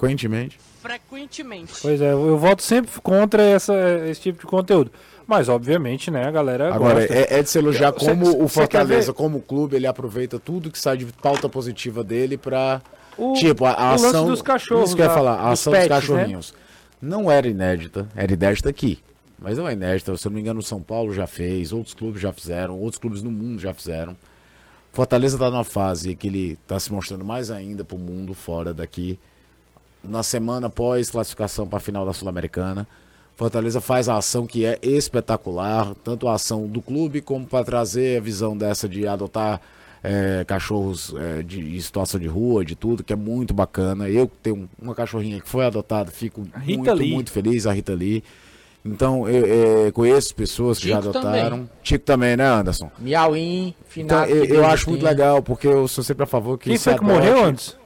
[0.82, 1.72] Frequentemente.
[1.80, 3.72] Pois é, eu voto sempre contra essa,
[4.08, 4.90] esse tipo de conteúdo.
[5.26, 7.14] Mas, obviamente, né, a galera Agora, gosta.
[7.14, 10.78] é, é de se elogiar como cê- o Fortaleza, como clube, ele aproveita tudo que
[10.78, 12.82] sai de pauta positiva dele pra.
[13.16, 14.26] O- tipo, a, a o lance ação.
[14.26, 16.00] dos cachorros Isso que eu ia falar, a dos ação pets, dos né?
[16.00, 16.54] cachorrinhos.
[17.00, 18.98] Não era inédita, era inédita aqui.
[19.38, 21.94] Mas não é inédita, se eu não me engano, o São Paulo já fez, outros
[21.94, 24.16] clubes já fizeram, outros clubes no mundo já fizeram.
[24.92, 29.18] Fortaleza tá numa fase que ele tá se mostrando mais ainda pro mundo fora daqui.
[30.04, 32.86] Na semana após classificação para a final da Sul-Americana,
[33.36, 38.18] Fortaleza faz a ação que é espetacular, tanto a ação do clube como para trazer
[38.18, 39.60] a visão dessa de adotar
[40.02, 44.08] é, cachorros é, de, em situação de rua, de tudo, que é muito bacana.
[44.08, 47.12] Eu tenho uma cachorrinha que foi adotada, fico muito, Lee.
[47.12, 48.22] muito feliz, a Rita Lee.
[48.84, 51.50] Então, eu, é, conheço pessoas que já Chico adotaram.
[51.50, 51.70] também.
[51.84, 52.90] Chico também, né, Anderson?
[52.98, 56.58] Miauim, Então, eu, que eu Deus acho muito legal, porque eu sou sempre a favor
[56.58, 57.76] que Quem se foi que morreu antes?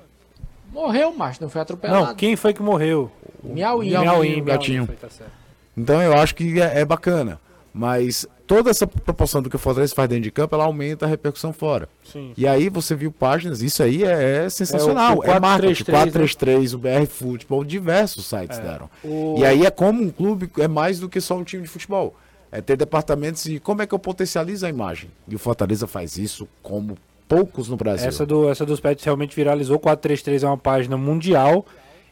[0.77, 2.09] Morreu, macho, não foi atropelado.
[2.09, 3.11] Não, quem foi que morreu?
[3.43, 3.93] Miauim.
[3.93, 4.85] Miauim, gatinho.
[4.85, 5.33] foi, tá certo.
[5.75, 7.41] Então eu acho que é, é bacana.
[7.73, 11.09] Mas toda essa proporção do que o Fortaleza faz dentro de campo, ela aumenta a
[11.09, 11.89] repercussão fora.
[12.05, 12.33] Sim.
[12.37, 15.23] E aí você viu páginas, isso aí é, é sensacional.
[15.25, 16.79] É, o, o é marketing, 433, né?
[16.79, 18.63] o BR Futebol, diversos sites é.
[18.63, 18.91] deram.
[19.03, 19.37] O...
[19.39, 22.15] E aí é como um clube, é mais do que só um time de futebol.
[22.53, 25.11] É ter departamentos e como é que eu potencializo a imagem.
[25.27, 26.97] E o Fortaleza faz isso como
[27.29, 28.09] poucos no Brasil.
[28.09, 29.79] Essa, do, essa dos pets realmente viralizou.
[29.79, 31.65] 433 é uma página mundial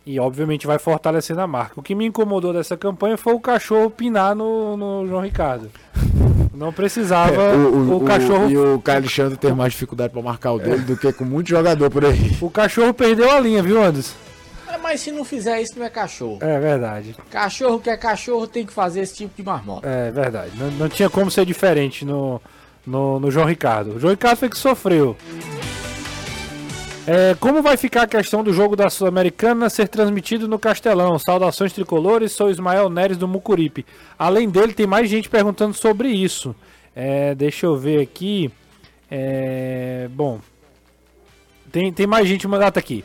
[0.07, 1.81] e obviamente vai fortalecendo a marca.
[1.81, 5.71] O que me incomodou dessa campanha foi o cachorro pinar no, no João Ricardo.
[6.53, 8.49] Não precisava é, o, o, o, cachorro.
[8.49, 10.85] E o Caio Alexandre ter mais dificuldade para marcar o dele é.
[10.85, 12.37] do que com muito jogador por aí.
[12.41, 14.15] O cachorro perdeu a linha, viu, Anderson?
[14.69, 16.39] É, mas se não fizer isso, não é cachorro.
[16.41, 17.17] É verdade.
[17.31, 19.89] Cachorro que é cachorro tem que fazer esse tipo de marmota.
[19.89, 20.53] É verdade.
[20.57, 22.41] Não, não tinha como ser diferente no,
[22.87, 23.97] no, no João Ricardo.
[23.97, 25.17] O João Ricardo foi que sofreu.
[27.07, 31.19] É, como vai ficar a questão do jogo da Sul-Americana ser transmitido no Castelão?
[31.19, 33.85] Saudações tricolores, sou Ismael Neres do Mucuripe.
[34.19, 36.55] Além dele, tem mais gente perguntando sobre isso.
[36.97, 38.51] É, deixa eu ver aqui.
[39.11, 40.41] É, bom,
[41.71, 43.05] tem, tem mais gente mandada aqui.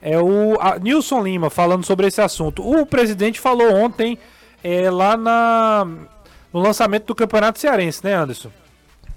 [0.00, 2.62] É o Nilson Lima falando sobre esse assunto.
[2.62, 4.16] O presidente falou ontem
[4.62, 5.86] é, lá na,
[6.52, 8.50] no lançamento do Campeonato Cearense, né, Anderson?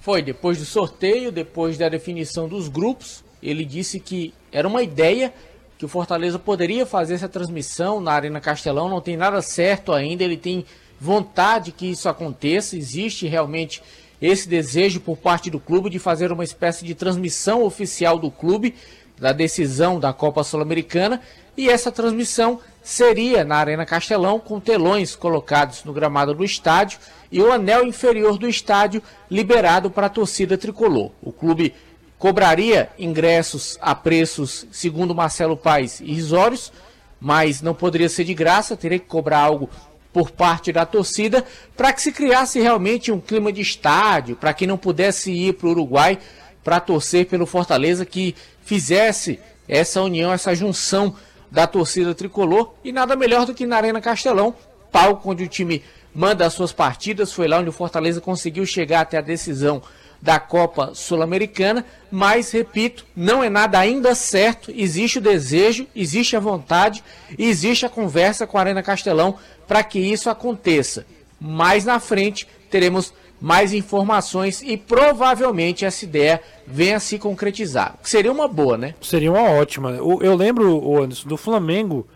[0.03, 5.33] Foi, depois do sorteio, depois da definição dos grupos ele disse que era uma ideia
[5.77, 10.25] que o Fortaleza poderia fazer essa transmissão na Arena Castelão, não tem nada certo ainda,
[10.25, 10.65] ele tem
[10.99, 13.81] vontade que isso aconteça, existe realmente
[14.21, 18.75] esse desejo por parte do clube de fazer uma espécie de transmissão oficial do clube
[19.17, 21.21] da decisão da Copa Sul-Americana
[21.55, 26.99] e essa transmissão seria na Arena Castelão com telões colocados no gramado do estádio
[27.31, 31.11] e o anel inferior do estádio liberado para a torcida tricolor.
[31.21, 31.73] O clube
[32.19, 36.71] cobraria ingressos a preços, segundo Marcelo Paes, irrisórios,
[37.19, 39.69] mas não poderia ser de graça, teria que cobrar algo
[40.11, 41.43] por parte da torcida
[41.75, 45.67] para que se criasse realmente um clima de estádio, para que não pudesse ir para
[45.67, 46.19] o Uruguai
[46.63, 51.15] para torcer pelo Fortaleza, que fizesse essa união, essa junção
[51.53, 54.55] da torcida tricolor e nada melhor do que na Arena Castelão,
[54.91, 59.01] palco onde o time manda as suas partidas, foi lá onde o Fortaleza conseguiu chegar
[59.01, 59.79] até a decisão
[60.19, 66.39] da Copa Sul-Americana, mas repito, não é nada ainda certo, existe o desejo, existe a
[66.39, 67.03] vontade,
[67.37, 69.37] existe a conversa com a Arena Castelão
[69.67, 71.05] para que isso aconteça.
[71.39, 77.97] Mais na frente teremos mais informações e provavelmente essa ideia venha a se concretizar.
[78.01, 78.95] Seria uma boa, né?
[79.01, 79.91] Seria uma ótima.
[79.91, 82.07] Eu lembro, Anderson, do Flamengo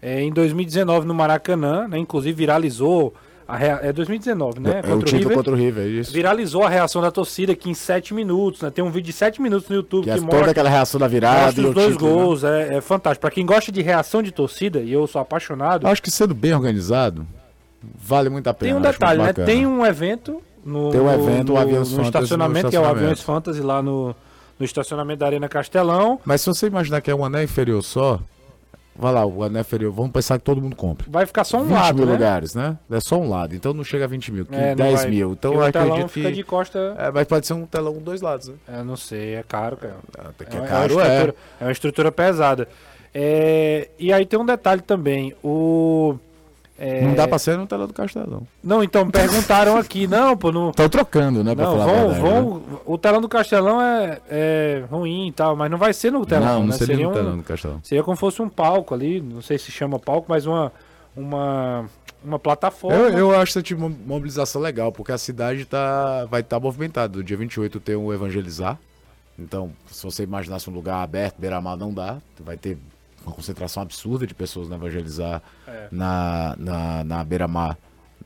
[0.00, 3.12] é, em 2019 no Maracanã, né, inclusive viralizou
[3.46, 3.80] Rea...
[3.82, 4.70] É 2019, né?
[4.70, 5.36] É, contra o título River.
[5.36, 6.12] contra o River, é isso.
[6.14, 8.70] Viralizou a reação da torcida aqui em 7 minutos, né?
[8.70, 10.98] Tem um vídeo de 7 minutos no YouTube que, que é mostra toda aquela reação
[10.98, 12.22] da virada e os dois título, né?
[12.22, 12.68] gols, né?
[12.68, 13.20] é, é, fantástico.
[13.20, 15.86] Para quem gosta de reação de torcida, e eu sou apaixonado.
[15.86, 17.26] Acho que sendo bem organizado,
[17.82, 18.72] vale muito a pena.
[18.72, 19.32] Tem um detalhe, né?
[19.34, 22.80] Tem um evento no, Tem um evento, no, o Aviões no, no estacionamento, que é
[22.80, 24.14] o Aviões Fantasy lá no,
[24.58, 26.20] no estacionamento da Arena Castelão.
[26.24, 28.20] Mas se você imaginar que é um anel inferior só,
[29.00, 31.06] Vai lá, o anel inferior, vamos pensar que todo mundo compra.
[31.08, 32.12] Vai ficar só um 20 lado, mil né?
[32.12, 32.76] lugares, né?
[32.90, 35.32] É só um lado, então não chega a 20 mil, é, 10 mil.
[35.32, 36.30] Então eu acredito que.
[36.30, 36.94] De costa...
[36.98, 38.54] É, mas pode ser um telão com dois lados, né?
[38.68, 39.96] É, não sei, é caro, cara.
[40.18, 40.96] Até que é, é caro, é.
[40.96, 41.34] Uma é.
[41.62, 42.68] uma estrutura pesada.
[43.14, 45.34] É, e aí tem um detalhe também.
[45.42, 46.16] O.
[46.82, 47.02] É...
[47.02, 48.46] Não dá pra ser no telão do Castelão.
[48.64, 50.50] Não, então perguntaram aqui, não, pô.
[50.50, 50.70] Não...
[50.70, 51.54] Estão trocando, né?
[51.54, 52.54] Pra não, falar vão, verdade, vão...
[52.54, 52.78] Né?
[52.86, 56.46] O telão do Castelão é, é, ruim e tal, mas não vai ser no telão.
[56.46, 56.72] Não, não né?
[56.72, 57.14] seria, seria no um...
[57.14, 57.80] telão do Castelão.
[57.84, 60.72] Seria como fosse um palco ali, não sei se chama palco, mas uma.
[61.14, 61.84] uma
[62.22, 62.98] uma plataforma.
[62.98, 67.16] Eu, eu acho essa tipo, mobilização legal, porque a cidade tá, vai estar tá movimentada.
[67.16, 68.78] No dia 28 tem o Evangelizar.
[69.38, 72.18] Então, se você imaginasse um lugar aberto, beira-mar, não dá.
[72.40, 72.76] Vai ter
[73.24, 75.88] uma concentração absurda de pessoas na evangelizar é.
[75.90, 77.76] na, na, na beira-mar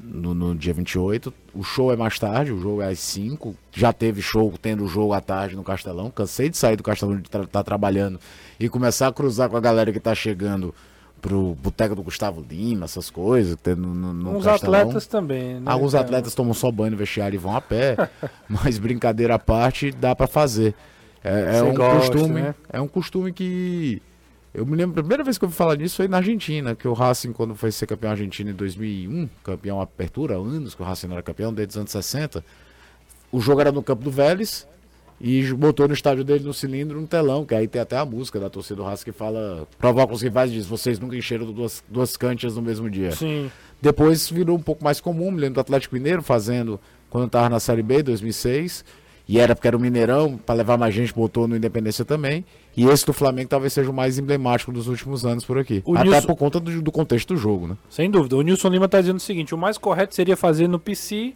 [0.00, 1.32] no, no, dia 28.
[1.54, 3.54] O show é mais tarde, o jogo é às 5.
[3.72, 6.10] Já teve show tendo jogo à tarde no Castelão.
[6.10, 8.18] Cansei de sair do Castelão de estar tá trabalhando
[8.58, 10.74] e começar a cruzar com a galera que está chegando
[11.20, 13.56] pro Boteco do Gustavo Lima, essas coisas.
[13.66, 14.80] No, no, no Uns Castelão.
[14.80, 15.62] atletas também, né?
[15.64, 17.96] Alguns atletas tomam só banho no vestiário e vão a pé.
[18.48, 20.74] mas brincadeira à parte, dá para fazer.
[21.22, 22.42] É, é um gosta, costume.
[22.42, 22.54] Né?
[22.70, 24.02] É um costume que
[24.54, 26.86] eu me lembro, a primeira vez que eu ouvi falar nisso foi na Argentina, que
[26.86, 31.08] o Racing, quando foi ser campeão argentino em 2001, campeão apertura, anos que o Racing
[31.08, 32.44] não era campeão, desde os anos 60,
[33.32, 34.64] o jogo era no campo do Vélez
[35.20, 38.38] e botou no estádio dele no cilindro um telão, que aí tem até a música
[38.38, 41.82] da torcida do Racing que fala, provoca os rivais e diz, vocês nunca encheram duas,
[41.88, 43.10] duas cantias no mesmo dia.
[43.10, 43.50] Sim.
[43.82, 47.58] Depois virou um pouco mais comum, me lembro do Atlético Mineiro fazendo, quando estava na
[47.58, 48.84] Série B, 2006,
[49.26, 52.44] e era porque era o Mineirão, para levar mais gente, botou no Independência também.
[52.76, 55.82] E esse do Flamengo talvez seja o mais emblemático dos últimos anos por aqui.
[55.86, 56.26] O Até Nilson...
[56.26, 57.76] por conta do, do, contexto do jogo, né?
[57.88, 58.36] Sem dúvida.
[58.36, 61.32] O Nilson Lima está dizendo o seguinte: o mais correto seria fazer no PC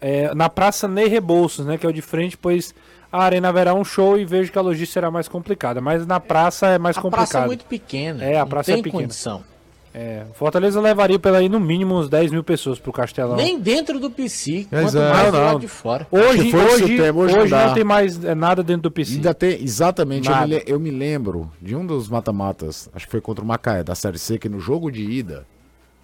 [0.00, 1.78] é, na Praça Ney Rebouças, né?
[1.78, 2.74] Que é o de frente, pois
[3.10, 5.80] a arena haverá um show e vejo que a logística será mais complicada.
[5.80, 7.24] Mas na praça é mais a complicado.
[7.24, 8.22] A praça é muito pequena.
[8.22, 9.04] É, a praça é pequena.
[9.04, 9.42] Condição.
[9.98, 13.34] É, Fortaleza levaria pela aí no mínimo uns 10 mil pessoas pro Castelão.
[13.34, 15.16] Nem dentro do PC, quanto Exato.
[15.16, 15.58] mais não, não.
[15.58, 16.06] de fora.
[16.10, 19.14] Hoje, hoje, tema, hoje, hoje não tem mais é, nada dentro do PC.
[19.14, 23.22] Ainda tem, exatamente, eu me, eu me, lembro de um dos mata-matas, acho que foi
[23.22, 25.46] contra o Macaé, da Série C, que no jogo de ida,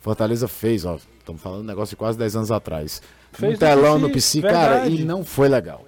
[0.00, 3.02] Fortaleza fez, ó, estamos falando um negócio de quase 10 anos atrás.
[3.30, 5.84] Fez um telão no PC, cara, e não foi legal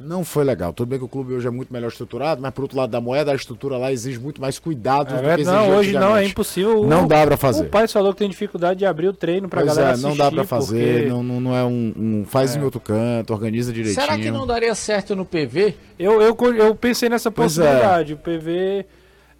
[0.00, 0.72] não foi legal.
[0.72, 3.00] Tudo bem que o clube hoje é muito melhor estruturado, mas por outro lado da
[3.00, 6.24] moeda, a estrutura lá exige muito mais cuidado é, do que Não, hoje não, é
[6.24, 6.86] impossível.
[6.86, 7.62] Não o, dá para fazer.
[7.62, 10.16] O pai falou que tem dificuldade de abrir o treino pra pois galera é, não
[10.16, 11.08] dá para fazer, porque...
[11.08, 12.58] não, não, não, é um, um faz é.
[12.58, 14.02] em outro canto, organiza direitinho.
[14.02, 15.74] Será que não daria certo no PV?
[15.98, 17.32] Eu, eu, eu pensei nessa é.
[17.32, 18.14] possibilidade.
[18.14, 18.86] O PV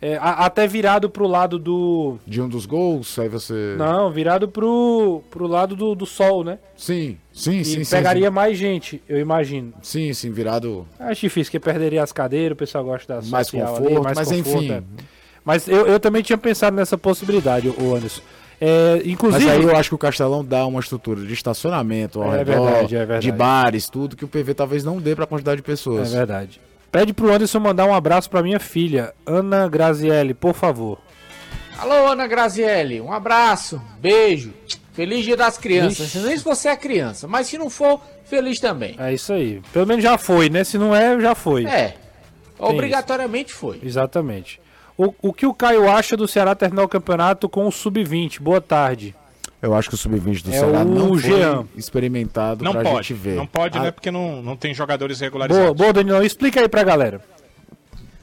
[0.02, 2.16] é, a, até virado pro lado do.
[2.26, 3.74] De um dos gols, aí você.
[3.76, 6.58] Não, virado pro, pro lado do, do sol, né?
[6.74, 7.84] Sim, sim, e sim.
[7.84, 9.74] Pegaria sim, mais gente, eu imagino.
[9.82, 10.86] Sim, sim, virado.
[10.98, 14.28] Acho difícil, porque perderia as cadeiras, o pessoal gosta da mais conforto, ali, mais mas
[14.28, 14.72] conforto, enfim.
[14.72, 14.82] É.
[15.44, 18.22] Mas eu, eu também tinha pensado nessa possibilidade, o Anderson.
[18.60, 19.44] É, inclusive...
[19.46, 22.64] Mas aí eu acho que o Castelão dá uma estrutura de estacionamento ao é redor,
[22.64, 23.22] verdade, é verdade.
[23.22, 26.12] de bares, tudo, que o PV talvez não dê para a quantidade de pessoas.
[26.12, 26.60] É verdade.
[26.90, 30.98] Pede pro Anderson mandar um abraço pra minha filha, Ana Grazielli, por favor.
[31.78, 34.52] Alô, Ana Grazielli, um abraço, beijo.
[34.92, 36.08] Feliz Dia das Crianças.
[36.08, 36.18] Ixi.
[36.18, 38.96] Nem se você é criança, mas se não for, feliz também.
[38.98, 39.62] É isso aí.
[39.72, 40.64] Pelo menos já foi, né?
[40.64, 41.64] Se não é, já foi.
[41.64, 41.94] É.
[42.58, 43.60] Tem Obrigatoriamente isso.
[43.60, 43.80] foi.
[43.82, 44.60] Exatamente.
[44.98, 48.40] O, o que o Caio acha do Ceará terminar o campeonato com o Sub-20?
[48.40, 49.14] Boa tarde.
[49.62, 51.64] Eu acho que o sub-20 do é Ceará não Jean.
[51.64, 53.36] foi experimentado não pra pode, gente ver.
[53.36, 53.82] Não pode, ah.
[53.82, 53.90] né?
[53.90, 55.66] Porque não, não tem jogadores regularizados.
[55.66, 56.24] Boa, boa, Danilo.
[56.24, 57.20] Explica aí pra galera.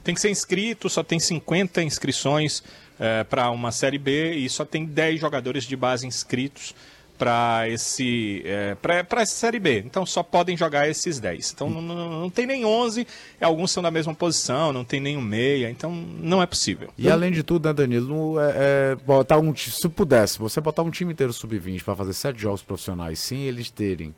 [0.02, 2.62] Tem que ser inscrito, só tem 50 inscrições
[2.98, 6.74] é, para uma Série B e só tem 10 jogadores de base inscritos
[7.18, 9.82] para esse é, para essa série B.
[9.84, 11.52] Então só podem jogar esses 10.
[11.52, 13.06] Então não, não, não, tem nem 11,
[13.40, 16.88] alguns são da mesma posição, não tem nenhum meia, então não é possível.
[16.96, 20.90] E além de tudo, né, Danilo, é, é, botar um se pudesse, você botar um
[20.90, 24.14] time inteiro sub-20 para fazer sete jogos profissionais sem eles terem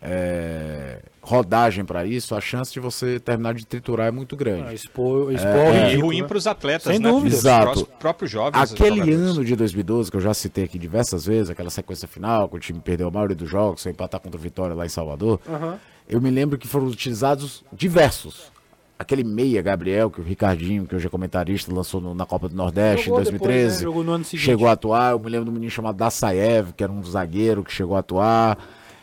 [0.00, 4.64] é, rodagem para isso, a chance de você terminar de triturar é muito grande.
[4.68, 6.26] Ah, expor, expor é, e ruim né?
[6.26, 7.08] para os atletas, Sem né?
[7.08, 7.34] Dúvida.
[7.34, 7.82] Exato.
[7.82, 8.72] Os próprios jovens.
[8.72, 12.56] Aquele ano de 2012, que eu já citei aqui diversas vezes, aquela sequência final, que
[12.56, 15.40] o time perdeu a maioria dos jogos, sem empatar contra o Vitória lá em Salvador,
[15.46, 15.74] uhum.
[16.08, 18.50] eu me lembro que foram utilizados diversos.
[18.98, 22.54] Aquele meia, Gabriel, que o Ricardinho, que hoje é comentarista, lançou no, na Copa do
[22.54, 23.86] Nordeste jogou em 2013.
[23.86, 24.24] Depois, né?
[24.24, 25.12] chegou a atuar.
[25.12, 28.58] Eu me lembro do menino chamado Dassaev, que era um zagueiro que chegou a atuar.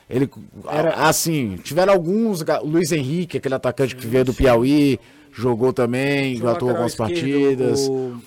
[0.10, 0.30] Ele,
[0.68, 0.94] Era...
[1.08, 2.42] assim, tiveram alguns.
[2.42, 5.00] O Luiz Henrique, aquele atacante que veio do Piauí,
[5.34, 7.88] jogou também, Jogou atuou algumas partidas.
[7.90, 8.18] O...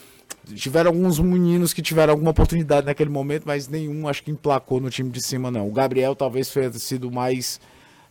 [0.54, 4.90] Tiveram alguns meninos que tiveram alguma oportunidade naquele momento, mas nenhum acho que emplacou no
[4.90, 5.68] time de cima, não.
[5.68, 7.60] O Gabriel talvez tenha sido mais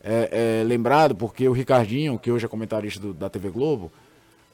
[0.04, 3.92] é, é, lembrado, porque o Ricardinho, que hoje é comentarista do, da TV Globo,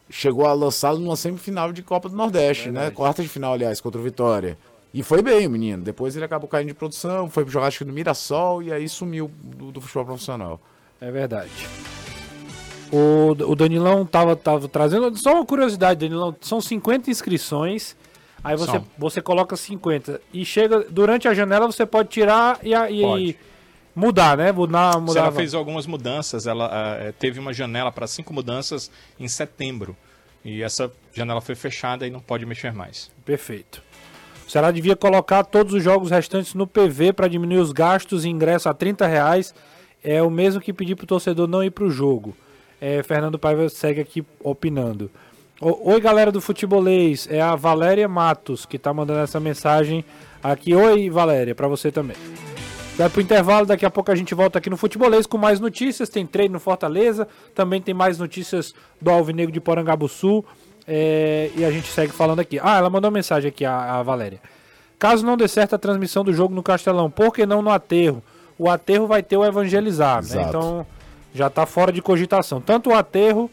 [0.10, 2.90] chegou a lançá-lo numa semifinal de Copa do Nordeste, né?
[2.92, 4.58] Quarta de final, aliás, contra o Vitória.
[4.96, 5.84] E foi bem o menino.
[5.84, 9.30] Depois ele acabou caindo de produção, foi jogar acho que no Mirassol e aí sumiu
[9.44, 10.58] do, do futebol profissional.
[11.02, 11.52] É verdade.
[12.90, 15.14] O, o Danilão tava, tava trazendo.
[15.18, 16.34] Só uma curiosidade, Danilão.
[16.40, 17.94] São 50 inscrições.
[18.42, 20.22] Aí você, você coloca 50.
[20.32, 20.86] E chega.
[20.90, 23.38] Durante a janela você pode tirar e, e pode.
[23.94, 24.54] mudar, né?
[24.54, 25.20] Mudar, mudar.
[25.20, 26.48] ela fez algumas mudanças.
[26.48, 29.94] Ela uh, teve uma janela para cinco mudanças em setembro.
[30.46, 33.12] E essa janela foi fechada e não pode mexer mais.
[33.26, 33.84] Perfeito.
[34.48, 38.30] O Ceará devia colocar todos os jogos restantes no PV para diminuir os gastos e
[38.30, 39.56] ingresso a 30 reais.
[40.04, 42.36] É o mesmo que pedir para o torcedor não ir para o jogo.
[42.80, 45.10] É, Fernando Paiva segue aqui opinando.
[45.60, 47.28] Oi, galera do Futebolês.
[47.32, 50.06] É a Valéria Matos que está mandando essa mensagem
[50.44, 50.76] aqui.
[50.76, 52.18] Oi, Valéria, para você também.
[52.98, 56.08] Vai pro intervalo, daqui a pouco a gente volta aqui no Futebolês com mais notícias.
[56.08, 60.46] Tem treino no Fortaleza, também tem mais notícias do Alvinegro de Porangabuçu.
[60.88, 62.60] É, e a gente segue falando aqui.
[62.62, 64.40] Ah, ela mandou uma mensagem aqui, a, a Valéria.
[65.00, 68.24] Caso não dê certo a transmissão do jogo no Castelão, por que não no aterro?
[68.58, 70.46] O aterro vai ter o evangelizar, né?
[70.48, 70.86] Então
[71.34, 72.62] já está fora de cogitação.
[72.62, 73.52] Tanto o aterro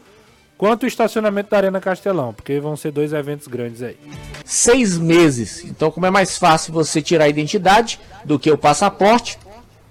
[0.57, 3.97] quanto o estacionamento da Arena Castelão, porque vão ser dois eventos grandes aí.
[4.45, 5.65] Seis meses.
[5.65, 9.37] Então, como é mais fácil você tirar a identidade do que o passaporte,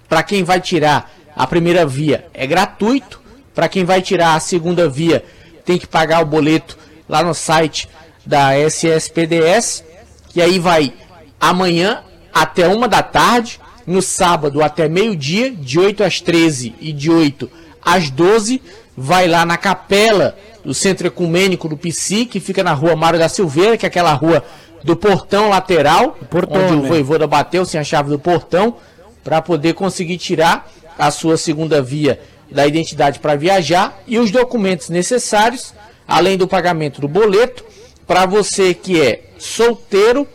[0.09, 3.21] para quem vai tirar a primeira via é gratuito,
[3.53, 5.23] para quem vai tirar a segunda via
[5.63, 6.77] tem que pagar o boleto
[7.13, 7.87] lá no site
[8.25, 9.83] da SSPDS,
[10.29, 10.93] que aí vai
[11.39, 12.01] amanhã
[12.33, 17.49] até uma da tarde, no sábado até meio-dia, de 8 às 13 e de 8
[17.85, 18.61] às 12,
[18.97, 20.35] vai lá na capela
[20.65, 24.13] do Centro Ecumênico do PC, que fica na rua Mário da Silveira, que é aquela
[24.13, 24.43] rua
[24.83, 26.79] do portão lateral, portão, onde né?
[26.79, 28.77] o voivoda bateu sem a chave do portão,
[29.23, 34.01] para poder conseguir tirar a sua segunda via da identidade para viajar.
[34.07, 35.73] E os documentos necessários,
[36.07, 37.63] além do pagamento do boleto.
[38.05, 40.27] Para você que é solteiro,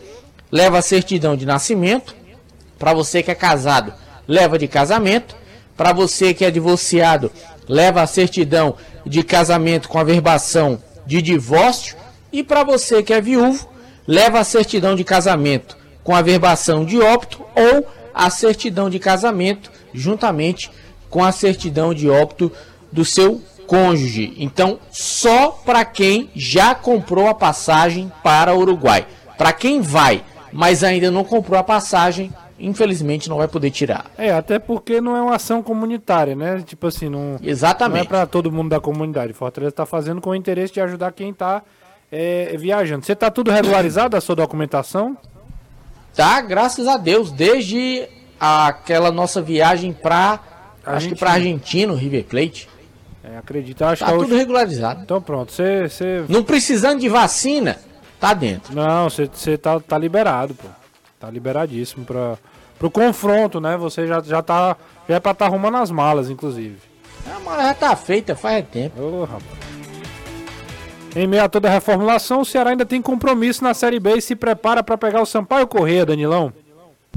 [0.51, 2.15] leva a certidão de nascimento.
[2.79, 3.93] Para você que é casado,
[4.27, 5.37] leva de casamento.
[5.77, 7.31] Para você que é divorciado,
[7.69, 11.97] leva a certidão de casamento com a verbação de divórcio.
[12.33, 13.69] E para você que é viúvo,
[14.07, 19.71] leva a certidão de casamento com a verbação de óbito ou a certidão de casamento
[19.93, 20.71] juntamente
[21.11, 22.53] com a certidão de óbito
[22.91, 24.35] do seu cônjuge.
[24.39, 29.07] Então, só para quem já comprou a passagem para o Uruguai.
[29.37, 34.11] Para quem vai, mas ainda não comprou a passagem, infelizmente não vai poder tirar.
[34.17, 36.63] É, até porque não é uma ação comunitária, né?
[36.67, 37.95] Tipo assim, não, Exatamente.
[37.95, 39.35] não é para todo mundo da comunidade.
[39.35, 41.63] Fortaleza está fazendo com o interesse de ajudar quem está
[42.11, 43.05] é, viajando.
[43.05, 45.17] Você está tudo regularizado a sua documentação?
[46.17, 48.09] Tá, graças a Deus, desde
[48.41, 50.41] aquela nossa viagem para
[50.87, 52.69] acho que para Argentina, River Plate.
[53.23, 53.83] É, acredito.
[53.83, 55.03] Acho tá que tudo regularizado.
[55.03, 56.25] Então pronto, você, você...
[56.29, 57.79] Não precisando de vacina,
[58.21, 58.75] tá dentro.
[58.75, 60.69] Não, você, você tá, tá liberado, pô.
[61.19, 62.39] Tá liberadíssimo para
[62.79, 63.77] pro confronto, né?
[63.77, 64.77] Você já, já tá.
[65.09, 66.77] Já é pra tá arrumando as malas, inclusive.
[67.27, 69.01] A mala já tá feita, faz tempo.
[69.01, 69.69] Ô, rapaz.
[71.17, 74.23] Em meio a toda a reformulação, o Ceará ainda tem compromisso na Série B e
[74.23, 76.53] se prepara para pegar o Sampaio Correia, Danilão.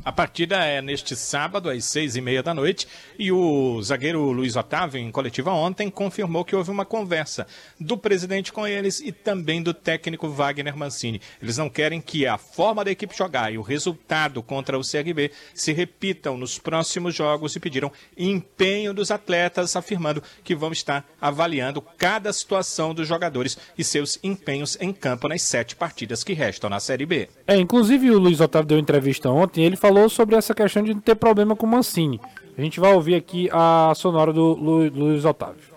[0.04, 2.88] A partida é neste sábado, às seis e meia da noite,
[3.20, 7.46] e o zagueiro Luiz Otávio, em coletiva ontem, confirmou que houve uma conversa
[7.80, 11.22] do presidente com eles e também do técnico Wagner Mancini.
[11.40, 15.30] Eles não querem que a forma da equipe jogar e o resultado contra o CRB
[15.54, 21.80] se repitam nos próximos jogos e pediram empenho dos atletas, afirmando que vão estar avaliando
[21.80, 26.80] cada situação dos jogadores e seus empenhos em campo nas sete partidas que restam na
[26.80, 27.30] Série B.
[27.46, 30.96] É, inclusive o Luiz Otávio deu entrevista ontem, ele falou falou sobre essa questão de
[30.96, 32.20] ter problema com o Mancini.
[32.58, 35.72] A gente vai ouvir aqui a sonora do Lu, Luiz Otávio.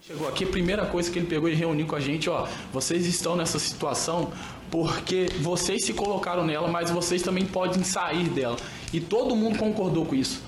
[0.00, 3.04] Chegou aqui, a primeira coisa que ele pegou e reuniu com a gente, ó, vocês
[3.06, 4.32] estão nessa situação
[4.70, 8.56] porque vocês se colocaram nela, mas vocês também podem sair dela.
[8.92, 10.40] E todo mundo concordou com isso.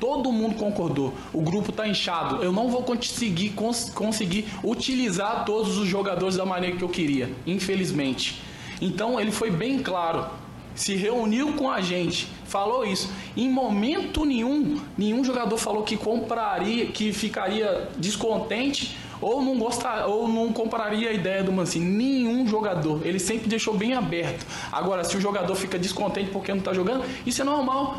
[0.00, 1.12] Todo mundo concordou.
[1.32, 2.42] O grupo está inchado.
[2.42, 7.30] Eu não vou conseguir, cons conseguir utilizar todos os jogadores da maneira que eu queria,
[7.46, 8.42] infelizmente.
[8.80, 10.39] Então ele foi bem claro
[10.80, 13.12] se reuniu com a gente, falou isso.
[13.36, 20.26] Em momento nenhum, nenhum jogador falou que compraria, que ficaria descontente ou não gostar, ou
[20.26, 21.84] não compraria a ideia do Mancini.
[21.84, 23.02] Nenhum jogador.
[23.04, 24.46] Ele sempre deixou bem aberto.
[24.72, 27.98] Agora, se o jogador fica descontente porque não está jogando, isso é normal.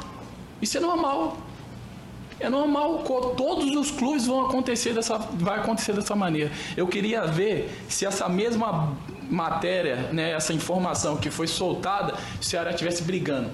[0.59, 1.38] Isso é normal.
[2.41, 3.03] É normal,
[3.37, 6.51] todos os clubes vão acontecer dessa, vai acontecer dessa maneira.
[6.75, 8.97] Eu queria ver se essa mesma
[9.29, 13.49] matéria, né, essa informação que foi soltada, se o Ceará estivesse brigando.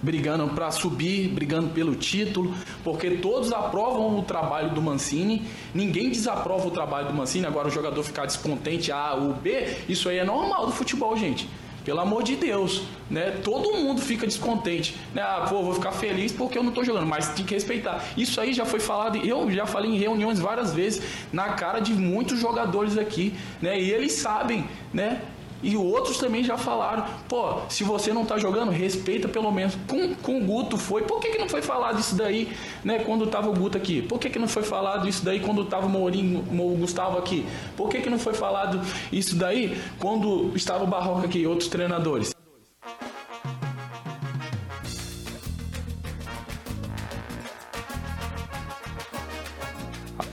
[0.00, 6.66] Brigando para subir, brigando pelo título, porque todos aprovam o trabalho do Mancini, ninguém desaprova
[6.68, 7.46] o trabalho do Mancini.
[7.46, 11.48] Agora o jogador ficar descontente, A ou B, isso aí é normal do futebol, gente.
[11.84, 13.30] Pelo amor de Deus, né?
[13.42, 15.22] Todo mundo fica descontente, né?
[15.22, 18.04] Ah, pô, vou ficar feliz porque eu não tô jogando, mas tem que respeitar.
[18.16, 21.02] Isso aí já foi falado, eu já falei em reuniões várias vezes
[21.32, 23.80] na cara de muitos jogadores aqui, né?
[23.80, 25.20] E eles sabem, né?
[25.62, 29.76] E outros também já falaram, pô, se você não tá jogando, respeita pelo menos.
[29.86, 31.02] Com, com o Guto foi.
[31.02, 32.52] Por que, que não foi falado isso daí,
[32.84, 34.02] né, quando tava o Guto aqui?
[34.02, 37.46] Por que, que não foi falado isso daí quando tava o Mourinho, o Gustavo aqui?
[37.76, 38.80] Por que, que não foi falado
[39.12, 42.34] isso daí quando estava o Barroca aqui outros treinadores?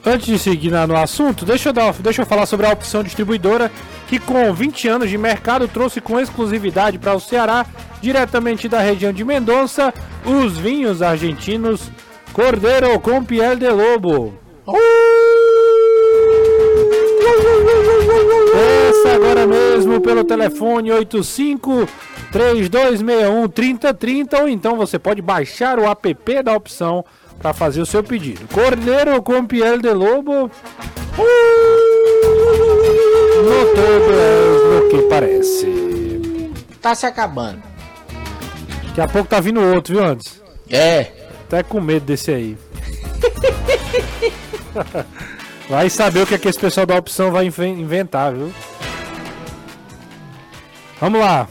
[0.04, 3.72] Antes de seguir no assunto, deixa eu, dar, deixa eu falar sobre a opção distribuidora
[4.10, 7.64] que com 20 anos de mercado trouxe com exclusividade para o Ceará,
[8.02, 9.94] diretamente da região de Mendonça,
[10.26, 11.92] os vinhos argentinos
[12.34, 14.34] Cordeiro com Piel de Lobo.
[18.52, 21.88] Peça agora mesmo pelo telefone 85
[22.32, 27.06] 3261 3030 ou então você pode baixar o app da opção
[27.40, 28.48] para fazer o seu pedido.
[28.52, 30.50] Cordeiro com Piel de Lobo.
[31.18, 32.79] Uh!
[33.40, 36.52] No todo é o que parece.
[36.82, 37.62] Tá se acabando.
[38.88, 40.42] Daqui a pouco tá vindo outro, viu, antes?
[40.70, 41.12] É.
[41.48, 42.58] Até com medo desse aí.
[45.70, 48.52] vai saber o que, é que esse pessoal da opção vai inventar, viu?
[51.00, 51.48] Vamos lá.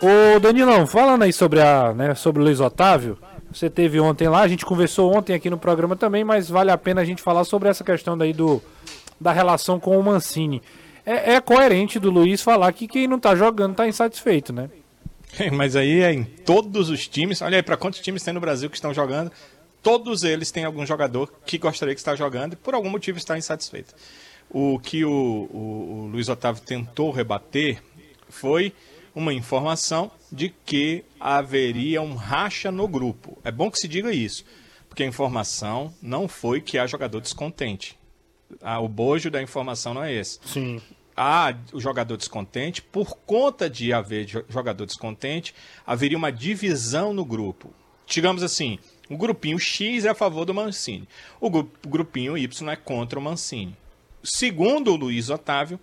[0.00, 3.18] Ô Danilão, falando aí sobre a, né, sobre o Luiz Otávio,
[3.52, 6.78] você teve ontem lá, a gente conversou ontem aqui no programa também, mas vale a
[6.78, 8.62] pena a gente falar sobre essa questão daí do
[9.18, 10.62] da relação com o Mancini
[11.06, 14.68] é, é coerente do Luiz falar que quem não tá jogando tá insatisfeito, né?
[15.52, 17.40] Mas aí é em todos os times.
[17.40, 19.30] Olha aí, para quantos times tem no Brasil que estão jogando?
[19.82, 23.38] Todos eles têm algum jogador que gostaria que está jogando e por algum motivo está
[23.38, 23.94] insatisfeito.
[24.50, 27.80] O que o, o, o Luiz Otávio tentou rebater
[28.28, 28.72] foi
[29.14, 33.38] uma informação de que haveria um racha no grupo.
[33.44, 34.44] É bom que se diga isso,
[34.88, 37.96] porque a informação não foi que há jogador descontente.
[38.60, 40.38] Ah, o bojo da informação não é esse.
[40.44, 40.80] Sim.
[41.16, 45.54] Há o jogador descontente, por conta de haver jogador descontente,
[45.86, 47.72] haveria uma divisão no grupo.
[48.06, 51.08] Digamos assim, o grupinho X é a favor do Mancini,
[51.40, 51.50] o
[51.88, 53.76] grupinho Y é contra o Mancini.
[54.22, 55.80] Segundo o Luiz Otávio,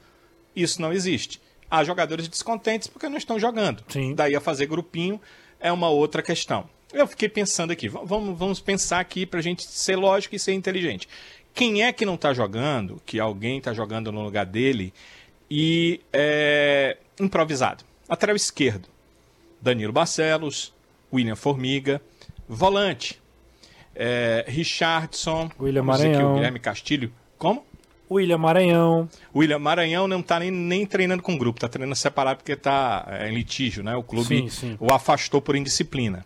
[0.56, 1.42] isso não existe
[1.74, 3.84] há jogadores descontentes porque não estão jogando.
[3.88, 4.14] Sim.
[4.14, 5.20] Daí a fazer grupinho
[5.60, 6.70] é uma outra questão.
[6.94, 10.54] Eu fiquei pensando aqui, vamos, vamos pensar aqui para a gente ser lógico e ser
[10.54, 11.10] inteligente.
[11.52, 14.94] Quem é que não está jogando, que alguém está jogando no lugar dele
[15.50, 17.84] e é improvisado?
[18.08, 18.88] Lateral esquerdo,
[19.62, 20.74] Danilo Barcelos,
[21.12, 22.02] William Formiga,
[22.48, 23.22] volante,
[23.96, 26.36] é, Richardson, William Maranhão.
[26.36, 27.12] Guilherme Castilho.
[27.38, 27.66] Como?
[28.10, 29.10] William Maranhão.
[29.36, 33.30] William Maranhão não está nem, nem treinando com grupo, está treinando separado porque está é,
[33.30, 33.96] em litígio, né?
[33.96, 34.78] O clube sim, sim.
[34.80, 36.26] o afastou por indisciplina.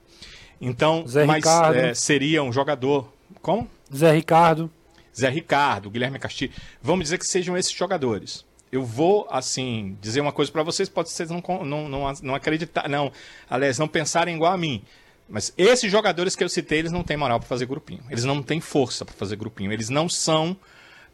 [0.60, 1.46] Então, Zé mas.
[1.76, 3.12] É, seria um jogador.
[3.42, 3.70] Como?
[3.94, 4.72] Zé Ricardo.
[5.18, 6.52] Zé Ricardo, Guilherme Castilho.
[6.82, 8.46] Vamos dizer que sejam esses jogadores.
[8.72, 12.90] Eu vou, assim, dizer uma coisa para vocês, pode ser não, não, não, não acreditar,
[12.90, 13.12] não,
[13.50, 14.84] aliás, não pensarem igual a mim.
[15.30, 18.02] Mas esses jogadores que eu citei, eles não têm moral para fazer grupinho.
[18.10, 19.72] Eles não têm força para fazer grupinho.
[19.74, 20.56] Eles não são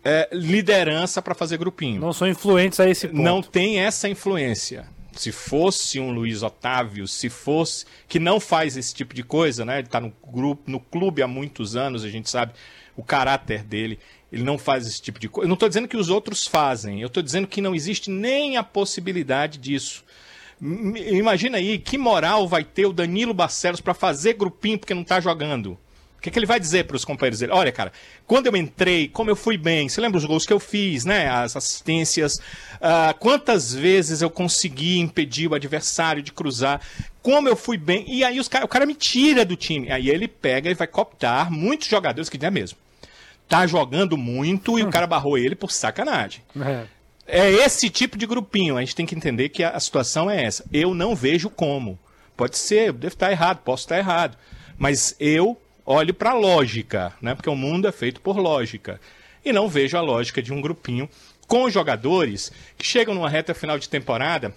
[0.03, 1.99] é, liderança para fazer grupinho.
[1.99, 3.21] Não são influentes a esse ponto.
[3.21, 4.87] Não tem essa influência.
[5.13, 9.79] Se fosse um Luiz Otávio, se fosse que não faz esse tipo de coisa, né?
[9.79, 12.53] Ele está no grupo, no clube há muitos anos, a gente sabe
[12.95, 13.99] o caráter dele.
[14.33, 15.45] Ele não faz esse tipo de coisa.
[15.45, 16.99] Eu não estou dizendo que os outros fazem.
[16.99, 20.03] Eu estou dizendo que não existe nem a possibilidade disso.
[20.59, 25.19] Imagina aí que moral vai ter o Danilo Barcelos para fazer grupinho porque não está
[25.19, 25.77] jogando
[26.23, 27.51] que, que ele vai dizer para os companheiros dele?
[27.51, 27.91] Olha, cara,
[28.25, 31.29] quando eu entrei, como eu fui bem, você lembra os gols que eu fiz, né?
[31.29, 32.37] As assistências,
[32.75, 36.79] uh, quantas vezes eu consegui impedir o adversário de cruzar,
[37.21, 38.05] como eu fui bem.
[38.07, 39.91] E aí os cara, o cara me tira do time.
[39.91, 42.77] Aí ele pega e vai cooptar muitos jogadores que é mesmo.
[43.53, 44.87] Tá jogando muito e hum.
[44.87, 46.41] o cara barrou ele por sacanagem.
[46.59, 46.85] É.
[47.27, 48.77] É esse tipo de grupinho.
[48.77, 50.65] A gente tem que entender que a, situação é essa.
[50.73, 51.99] Eu não vejo como.
[52.35, 54.35] Pode ser, eu devo estar errado, posso estar errado.
[54.75, 57.35] Mas eu olho para a lógica, né?
[57.35, 58.99] porque o mundo é feito por lógica.
[59.45, 61.07] E não vejo a lógica de um grupinho
[61.47, 64.51] com jogadores que chegam numa reta final de temporada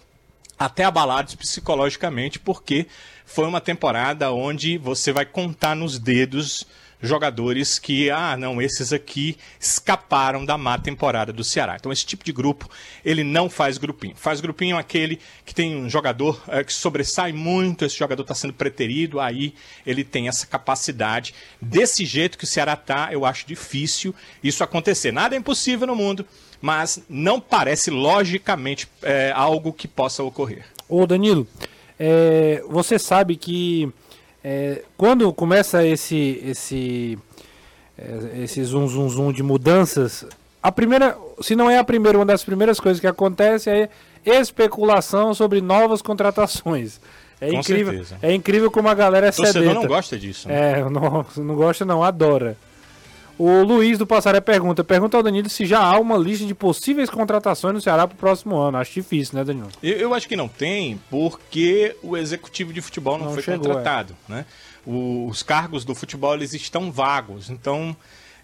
[0.59, 2.87] até abalados psicologicamente, porque
[3.27, 6.67] foi uma temporada onde você vai contar nos dedos
[7.09, 11.77] jogadores que, ah, não, esses aqui escaparam da má temporada do Ceará.
[11.79, 12.69] Então, esse tipo de grupo,
[13.05, 14.15] ele não faz grupinho.
[14.17, 18.53] Faz grupinho aquele que tem um jogador é, que sobressai muito, esse jogador está sendo
[18.53, 19.55] preterido, aí
[19.87, 21.35] ele tem essa capacidade.
[21.61, 25.13] Desse jeito que o Ceará está, eu acho difícil isso acontecer.
[25.13, 26.27] Nada é impossível no mundo,
[26.61, 30.65] mas não parece logicamente é, algo que possa ocorrer.
[30.89, 31.47] Ô, Danilo,
[31.99, 33.93] é, você sabe que
[34.49, 37.19] é, quando começa esse esse
[37.99, 40.25] é, esse zoom zoom zoom de mudanças,
[40.63, 43.89] a primeira, se não é a primeira, uma das primeiras coisas que acontece é
[44.25, 47.01] especulação sobre novas contratações.
[47.41, 48.19] É Com incrível, certeza.
[48.23, 49.55] é incrível como a galera é sedenta.
[49.55, 50.47] Torcedor não gosta disso.
[50.47, 50.79] Né?
[50.79, 52.57] É, não, não gosta não, adora.
[53.39, 57.11] O Luiz do Passaré pergunta: pergunta ao Danilo se já há uma lista de possíveis
[57.11, 58.79] contratações no Ceará para o próximo ano.
[58.79, 59.69] Acho difícil, né, Danilo?
[59.83, 63.67] Eu, eu, acho que não tem, porque o executivo de futebol não, não foi chegou,
[63.67, 64.17] contratado.
[64.29, 64.33] É.
[64.33, 64.47] Né?
[64.87, 67.95] O, os cargos do futebol eles estão vagos, então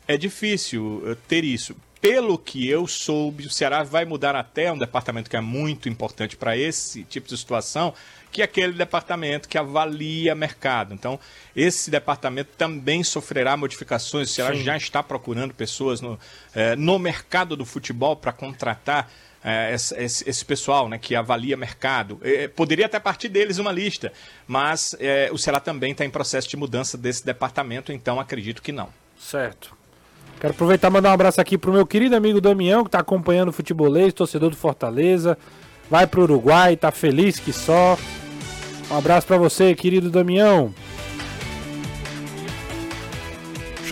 [0.06, 1.74] é difícil eh, ter isso.
[2.00, 6.36] Pelo que eu soube, o Ceará vai mudar até um departamento que é muito importante
[6.36, 7.94] para esse tipo de situação,
[8.32, 10.94] que é aquele departamento que avalia mercado.
[10.94, 11.20] Então,
[11.54, 14.30] esse departamento também sofrerá modificações.
[14.30, 14.64] O Ceará Sim.
[14.64, 16.18] já está procurando pessoas no,
[16.54, 19.10] eh, no mercado do futebol para contratar
[19.44, 22.18] eh, esse, esse, esse, pessoal né, que avalia mercado.
[22.22, 24.10] Eh, poderia até partir deles uma lista,
[24.46, 24.96] mas
[25.30, 28.88] o Ceará também está em processo de mudança desse departamento, então acredito que não.
[29.18, 29.76] Certo.
[30.40, 32.98] Quero aproveitar e mandar um abraço aqui para o meu querido amigo Damião, que está
[33.00, 35.38] acompanhando o futebolês, torcedor do Fortaleza.
[35.90, 37.98] Vai para o Uruguai, tá feliz que só.
[38.90, 40.72] Um abraço para você, querido Damião.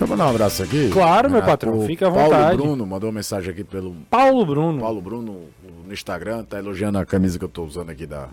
[0.00, 0.88] Deixa eu mandar um abraço aqui.
[0.90, 2.30] Claro, meu patrão, fica à vontade.
[2.30, 3.94] Paulo Bruno mandou uma mensagem aqui pelo.
[4.08, 4.80] Paulo Bruno.
[4.80, 5.46] Paulo Bruno
[5.84, 8.28] no Instagram, tá elogiando a camisa que eu tô usando aqui da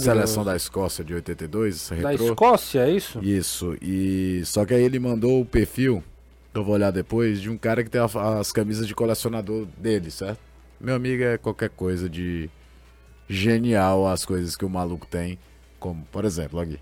[0.00, 1.90] seleção da Escócia de 82.
[1.90, 2.26] Da retrô.
[2.26, 3.22] Escócia, é isso?
[3.22, 3.76] Isso.
[3.80, 6.02] E só que aí ele mandou o perfil,
[6.52, 10.40] eu vou olhar depois, de um cara que tem as camisas de colecionador dele, certo?
[10.80, 12.50] Meu amigo é qualquer coisa de
[13.28, 15.38] genial as coisas que o maluco tem
[15.84, 16.78] como, por exemplo, aqui.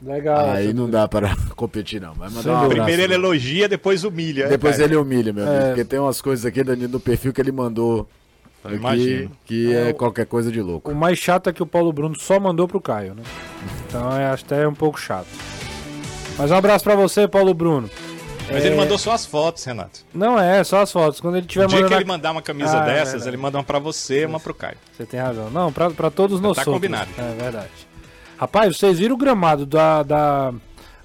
[0.00, 0.50] Legal.
[0.50, 2.14] Aí não dá para competir, não.
[2.16, 2.68] Mas mandar um.
[2.70, 4.48] Primeiro ele elogia, depois humilha.
[4.48, 4.88] Depois cara.
[4.88, 5.62] ele humilha, meu amigo.
[5.62, 5.66] É.
[5.68, 8.08] Porque tem umas coisas aqui, Danilo, no perfil que ele mandou.
[8.64, 9.30] Aqui, Imagino.
[9.44, 10.90] que é qualquer coisa de louco.
[10.90, 13.22] O mais chato é que o Paulo Bruno só mandou pro Caio, né?
[13.86, 15.26] Então é até um pouco chato.
[16.38, 17.90] Mas um abraço pra você, Paulo Bruno.
[18.50, 20.00] Mas É, ele mandou só as fotos, Renato.
[20.14, 21.20] Não é, só as fotos.
[21.20, 21.94] Quando ele tiver O dia mandando.
[21.94, 23.28] que ele mandar uma camisa Ah, é dessas, verdade.
[23.30, 24.76] ele manda uma pra você e uma pro Caio.
[24.96, 25.50] Você tem razão.
[25.50, 26.74] Não, pra, pra todos nós Tá outros.
[26.76, 27.10] combinado.
[27.18, 27.70] É verdade.
[28.38, 30.52] Rapaz, vocês viram o gramado da, da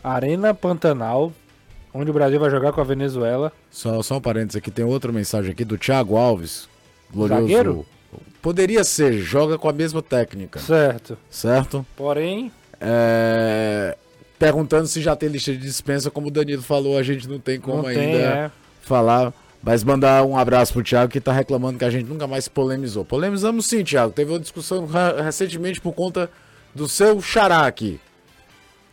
[0.03, 1.31] Arena Pantanal,
[1.93, 3.51] onde o Brasil vai jogar com a Venezuela.
[3.69, 6.67] Só, só um parênteses aqui, tem outra mensagem aqui do Thiago Alves.
[7.11, 7.41] Glorioso.
[7.43, 7.85] Zagueiro?
[8.41, 11.17] Poderia ser, joga com a mesma técnica, Certo.
[11.29, 11.85] certo?
[11.95, 12.51] Porém,
[12.81, 13.95] É,
[14.39, 17.59] Perguntando se já tem lista de dispensa, como o Danilo falou, a gente não tem
[17.59, 18.51] como não ainda tem, é.
[18.81, 19.33] falar.
[19.61, 23.03] Mas mandar um abraço pro Thiago que tá reclamando que a gente nunca mais polemizou.
[23.03, 24.13] Polemizamos sim, Thiago.
[24.13, 26.29] Teve uma discussão re- recentemente por conta
[26.73, 27.99] do seu xará aqui.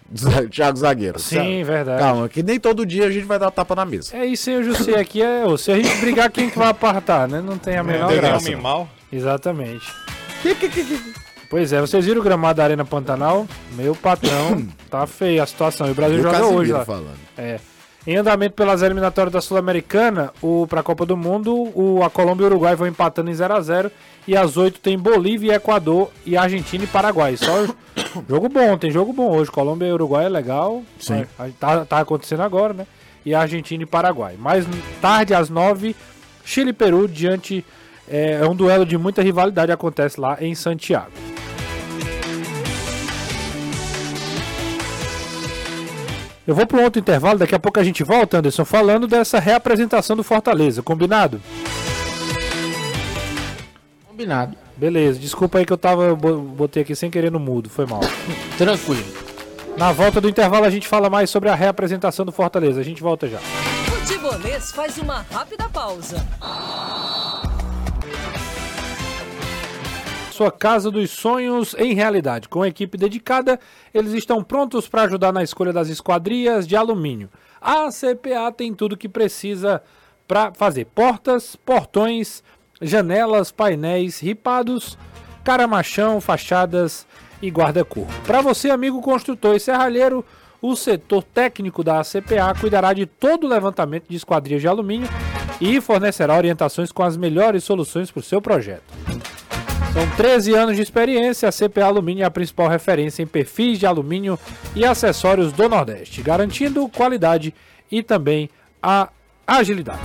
[0.50, 1.18] Thiago Zagueiro.
[1.18, 1.98] Sim, verdade.
[2.00, 4.16] Calma, que nem todo dia a gente vai dar tapa na mesa.
[4.16, 5.44] É isso aí, o Jussi aqui é.
[5.44, 7.40] ô, Se a gente brigar, quem que vai apartar, né?
[7.40, 8.48] Não tem a menor Daniel graça.
[8.48, 8.88] Mimal.
[9.12, 9.84] Exatamente.
[11.50, 13.46] Pois é, vocês viram o gramado da Arena Pantanal?
[13.72, 15.88] Meu patrão, tá feia a situação.
[15.88, 16.84] E o Brasil E o joga Casimiro hoje lá.
[16.84, 17.18] falando.
[17.36, 17.58] É.
[18.06, 20.32] Em andamento pelas eliminatórias da Sul-Americana,
[20.68, 23.54] para a Copa do Mundo, o, a Colômbia e o Uruguai vão empatando em 0
[23.54, 23.90] a 0
[24.28, 27.36] e às 8 tem Bolívia, Equador e Argentina e Paraguai.
[27.36, 27.66] Só
[28.28, 29.50] jogo bom, tem jogo bom hoje.
[29.50, 30.84] Colômbia e Uruguai é legal.
[31.00, 31.26] Sim.
[31.58, 32.86] Tá, tá acontecendo agora, né?
[33.24, 34.36] E Argentina e Paraguai.
[34.36, 34.64] Mais
[35.00, 35.96] tarde às 9,
[36.44, 37.64] Chile e Peru diante
[38.08, 41.35] é, é um duelo de muita rivalidade acontece lá em Santiago.
[46.46, 49.38] Eu vou para um outro intervalo, daqui a pouco a gente volta, Anderson, falando dessa
[49.40, 51.40] reapresentação do Fortaleza, combinado?
[54.06, 54.56] Combinado.
[54.76, 58.00] Beleza, desculpa aí que eu tava bo- botei aqui sem querer no mudo, foi mal.
[58.56, 59.04] Tranquilo.
[59.76, 62.80] Na volta do intervalo a gente fala mais sobre a reapresentação do Fortaleza.
[62.80, 63.38] A gente volta já.
[63.38, 66.24] Futebolês faz uma rápida pausa.
[70.36, 72.46] Sua casa dos sonhos em realidade.
[72.46, 73.58] Com a equipe dedicada,
[73.94, 77.30] eles estão prontos para ajudar na escolha das esquadrias de alumínio.
[77.58, 79.82] A CPA tem tudo que precisa
[80.28, 82.44] para fazer portas, portões,
[82.82, 84.98] janelas, painéis, ripados,
[85.42, 87.06] caramachão, fachadas
[87.40, 88.12] e guarda-corpo.
[88.26, 90.22] Para você, amigo construtor e serralheiro,
[90.60, 95.08] o setor técnico da CPA cuidará de todo o levantamento de esquadrias de alumínio
[95.58, 99.15] e fornecerá orientações com as melhores soluções para o seu projeto.
[99.96, 103.86] São 13 anos de experiência, a CPA Alumínio é a principal referência em perfis de
[103.86, 104.38] alumínio
[104.74, 107.54] e acessórios do Nordeste, garantindo qualidade
[107.90, 108.50] e também
[108.82, 109.08] a
[109.46, 110.02] agilidade.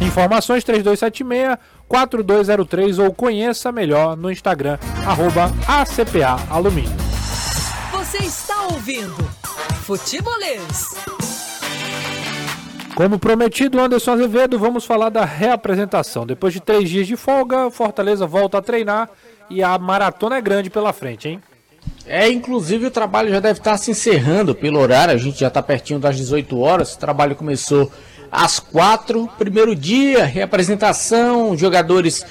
[0.00, 6.94] Informações 3276-4203 ou conheça melhor no Instagram, arroba ACPA Alumínio.
[7.90, 9.16] Você está ouvindo
[9.84, 11.21] Futebolês.
[12.94, 16.26] Como prometido, Anderson Azevedo, vamos falar da reapresentação.
[16.26, 19.08] Depois de três dias de folga, Fortaleza volta a treinar
[19.48, 21.42] e a maratona é grande pela frente, hein?
[22.06, 25.62] É, inclusive o trabalho já deve estar se encerrando pelo horário, a gente já está
[25.62, 26.94] pertinho das 18 horas.
[26.94, 27.90] O trabalho começou
[28.30, 32.24] às 4, primeiro dia, reapresentação, jogadores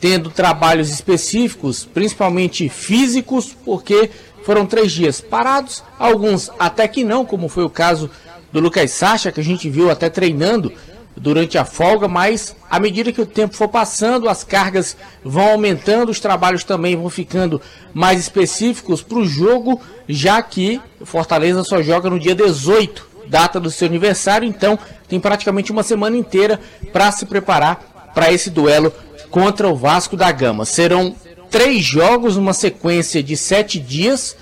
[0.00, 4.10] tendo trabalhos específicos, principalmente físicos, porque
[4.44, 8.10] foram três dias parados, alguns até que não, como foi o caso
[8.56, 10.72] do Lucas Sacha, que a gente viu até treinando
[11.14, 16.08] durante a folga, mas à medida que o tempo for passando, as cargas vão aumentando,
[16.08, 17.60] os trabalhos também vão ficando
[17.92, 19.78] mais específicos para o jogo,
[20.08, 25.70] já que Fortaleza só joga no dia 18, data do seu aniversário, então tem praticamente
[25.70, 26.58] uma semana inteira
[26.94, 28.90] para se preparar para esse duelo
[29.30, 30.64] contra o Vasco da Gama.
[30.64, 31.14] Serão
[31.50, 34.34] três jogos numa sequência de sete dias.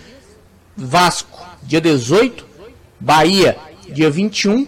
[0.77, 2.47] Vasco, dia 18,
[3.01, 3.57] Bahia,
[3.91, 4.67] dia 21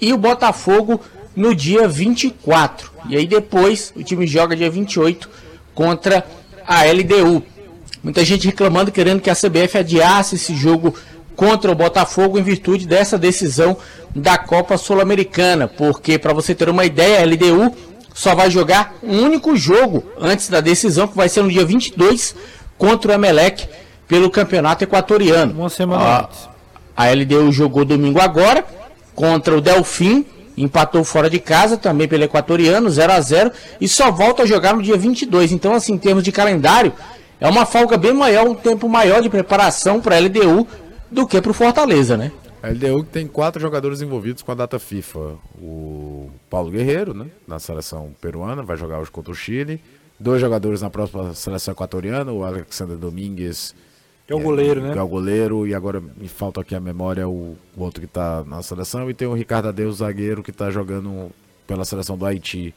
[0.00, 1.00] e o Botafogo
[1.34, 2.90] no dia 24.
[3.08, 5.28] E aí depois o time joga dia 28
[5.74, 6.24] contra
[6.66, 7.42] a LDU.
[8.02, 10.94] Muita gente reclamando, querendo que a CBF adiasse esse jogo
[11.34, 13.76] contra o Botafogo em virtude dessa decisão
[14.14, 17.74] da Copa Sul-Americana, porque para você ter uma ideia, a LDU
[18.14, 22.34] só vai jogar um único jogo antes da decisão, que vai ser no dia 22
[22.76, 23.68] contra o Emelec
[24.08, 25.52] pelo Campeonato Equatoriano.
[25.52, 26.48] Uma semana Ah, antes.
[26.98, 28.64] A LDU jogou domingo agora
[29.14, 30.26] contra o Delfim,
[30.56, 34.74] empatou fora de casa também pelo Equatoriano, 0 a 0 e só volta a jogar
[34.74, 35.52] no dia 22.
[35.52, 36.92] Então, assim, em termos de calendário,
[37.40, 40.66] é uma folga bem maior, um tempo maior de preparação para a LDU
[41.08, 42.32] do que para o Fortaleza, né?
[42.60, 45.36] A LDU tem quatro jogadores envolvidos com a data FIFA.
[45.62, 47.26] O Paulo Guerreiro, né?
[47.46, 49.80] Na seleção peruana, vai jogar hoje contra o Chile.
[50.18, 53.72] Dois jogadores na próxima seleção equatoriana, o Alexander Domingues
[54.28, 54.92] Que é o goleiro, né?
[54.92, 58.06] Que é o goleiro, e agora me falta aqui a memória o, o outro que
[58.06, 61.30] está na seleção, e tem o Ricardo Adeus, zagueiro, que está jogando
[61.66, 62.74] pela seleção do Haiti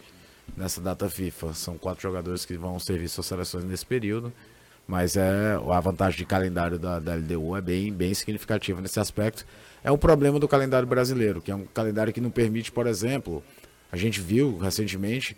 [0.56, 1.54] nessa data FIFA.
[1.54, 4.32] São quatro jogadores que vão servir suas seleções nesse período.
[4.88, 9.46] Mas é a vantagem de calendário da, da LDU é bem, bem significativa nesse aspecto.
[9.84, 13.44] É um problema do calendário brasileiro, que é um calendário que não permite, por exemplo,
[13.92, 15.36] a gente viu recentemente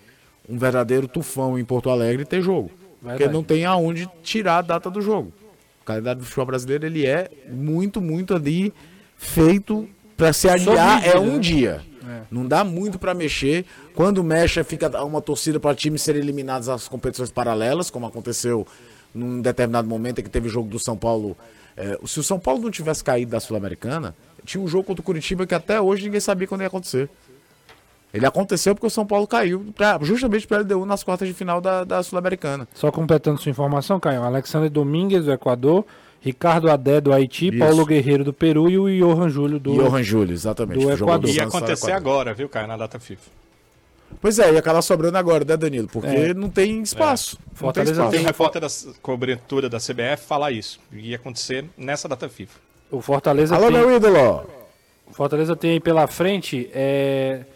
[0.48, 2.70] um verdadeiro tufão em Porto Alegre ter jogo.
[3.02, 3.18] Verdade.
[3.18, 5.34] Porque não tem aonde tirar a data do jogo.
[5.84, 8.74] O calendário do futebol brasileiro ele é muito, muito ali
[9.18, 11.40] feito para se adiar é um né?
[11.40, 11.82] dia.
[12.08, 12.22] É.
[12.32, 13.66] Não dá muito para mexer.
[13.94, 18.66] Quando mexe, fica uma torcida para times serem eliminados às competições paralelas, como aconteceu
[19.14, 21.38] num determinado momento em que teve o jogo do São Paulo.
[21.76, 24.16] É, se o São Paulo não tivesse caído da Sul-Americana,
[24.46, 27.10] tinha um jogo contra o Curitiba que até hoje ninguém sabia quando ia acontecer.
[28.14, 31.34] Ele aconteceu porque o São Paulo caiu pra, justamente para a LDU nas quartas de
[31.34, 32.68] final da, da Sul-Americana.
[32.74, 34.22] Só completando sua informação, Caio.
[34.22, 35.84] Alexandre Domingues, do Equador.
[36.22, 37.48] Ricardo Adé, do Haiti.
[37.48, 37.58] Isso.
[37.58, 38.70] Paulo Guerreiro, do Peru.
[38.70, 40.86] E o Johan Júlio, do Johan Júlio, exatamente.
[40.86, 41.30] Do Equador.
[41.30, 43.44] Ia acontecer agora, viu, Caio, na data FIFA.
[44.22, 45.88] Pois é, ia acabar sobrando agora, né, Danilo?
[45.88, 46.34] Porque é.
[46.34, 47.38] não tem espaço.
[47.52, 47.56] É.
[47.56, 48.18] Fortaleza tem, espaço.
[48.18, 48.68] tem repórter da
[49.02, 50.80] cobertura da CBF falar isso.
[50.92, 52.60] Ia acontecer nessa data FIFA.
[52.92, 53.78] O Fortaleza Alô, tem...
[53.80, 54.46] meu ídolo!
[55.08, 57.53] O Fortaleza tem aí pela frente é, a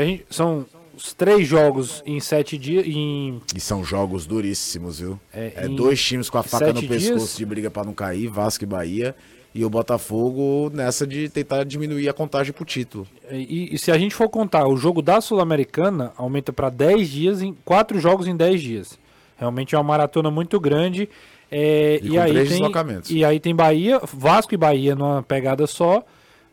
[0.00, 0.64] gente, são
[0.96, 2.86] os três jogos em sete dias.
[2.86, 3.40] Em...
[3.54, 5.18] E são jogos duríssimos, viu?
[5.32, 7.36] É, é dois times com a faca no pescoço dias...
[7.36, 9.14] de briga para não cair, Vasco e Bahia.
[9.54, 13.06] E o Botafogo nessa de tentar diminuir a contagem pro título.
[13.30, 17.42] E, e se a gente for contar, o jogo da Sul-Americana aumenta para 10 dias,
[17.42, 18.98] em quatro jogos em 10 dias.
[19.36, 21.06] Realmente é uma maratona muito grande.
[21.50, 22.62] É, e, e aí tem,
[23.10, 26.02] e aí tem Bahia, Vasco e Bahia numa pegada só.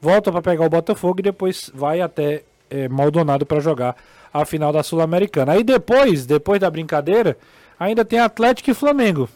[0.01, 3.95] Volta para pegar o Botafogo e depois vai até é, Maldonado para jogar
[4.33, 5.53] a final da Sul-Americana.
[5.53, 7.37] Aí depois, depois da brincadeira,
[7.79, 9.29] ainda tem Atlético e Flamengo.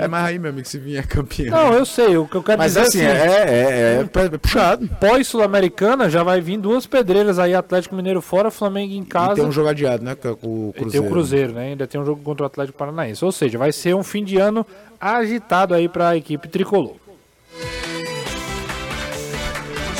[0.00, 1.50] É, mas aí, meu amigo, se vinha campeão.
[1.50, 4.38] Não, eu sei, o que eu quero mas dizer assim, assim é, é, é, é
[4.38, 4.88] puxado.
[4.98, 9.32] Pós-Sul-Americana já vai vir duas pedreiras aí, Atlético Mineiro fora, Flamengo em casa.
[9.32, 10.14] E tem um jogo adiado, né?
[10.14, 10.88] Com o Cruzeiro.
[10.88, 11.68] E tem o Cruzeiro, né?
[11.68, 13.22] Ainda tem um jogo contra o Atlético Paranaense.
[13.22, 14.66] Ou seja, vai ser um fim de ano
[14.98, 16.96] agitado aí para a equipe tricolor.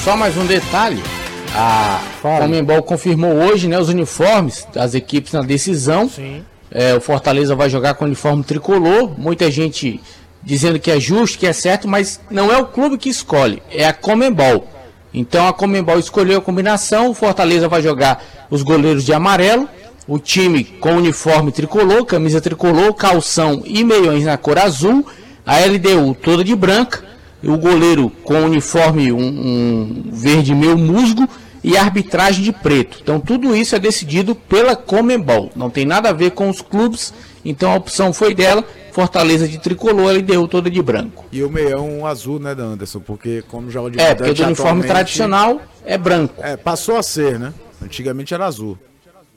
[0.02, 1.19] Só mais um detalhe.
[1.54, 6.08] A Comembol confirmou hoje né, os uniformes das equipes na decisão.
[6.08, 6.44] Sim.
[6.70, 9.18] É, o Fortaleza vai jogar com uniforme tricolor.
[9.18, 10.00] Muita gente
[10.42, 13.86] dizendo que é justo, que é certo, mas não é o clube que escolhe, é
[13.86, 14.68] a Comembol.
[15.12, 17.10] Então a Comembol escolheu a combinação.
[17.10, 19.68] O Fortaleza vai jogar os goleiros de amarelo,
[20.06, 25.04] o time com uniforme tricolor, camisa tricolor, calção e meiões na cor azul,
[25.44, 27.09] a LDU toda de branca
[27.48, 31.28] o goleiro com uniforme um, um verde meio musgo
[31.62, 32.98] e arbitragem de preto.
[33.02, 35.50] Então tudo isso é decidido pela Comembol.
[35.54, 37.12] Não tem nada a ver com os clubes.
[37.44, 38.64] Então a opção foi dela.
[38.92, 41.24] Fortaleza de tricolor, ele deu toda de branco.
[41.30, 42.98] E o meião azul, né, Anderson?
[42.98, 46.34] Porque como já o É, porque o uniforme tradicional é branco.
[46.38, 47.54] É, passou a ser, né?
[47.82, 48.76] Antigamente era azul.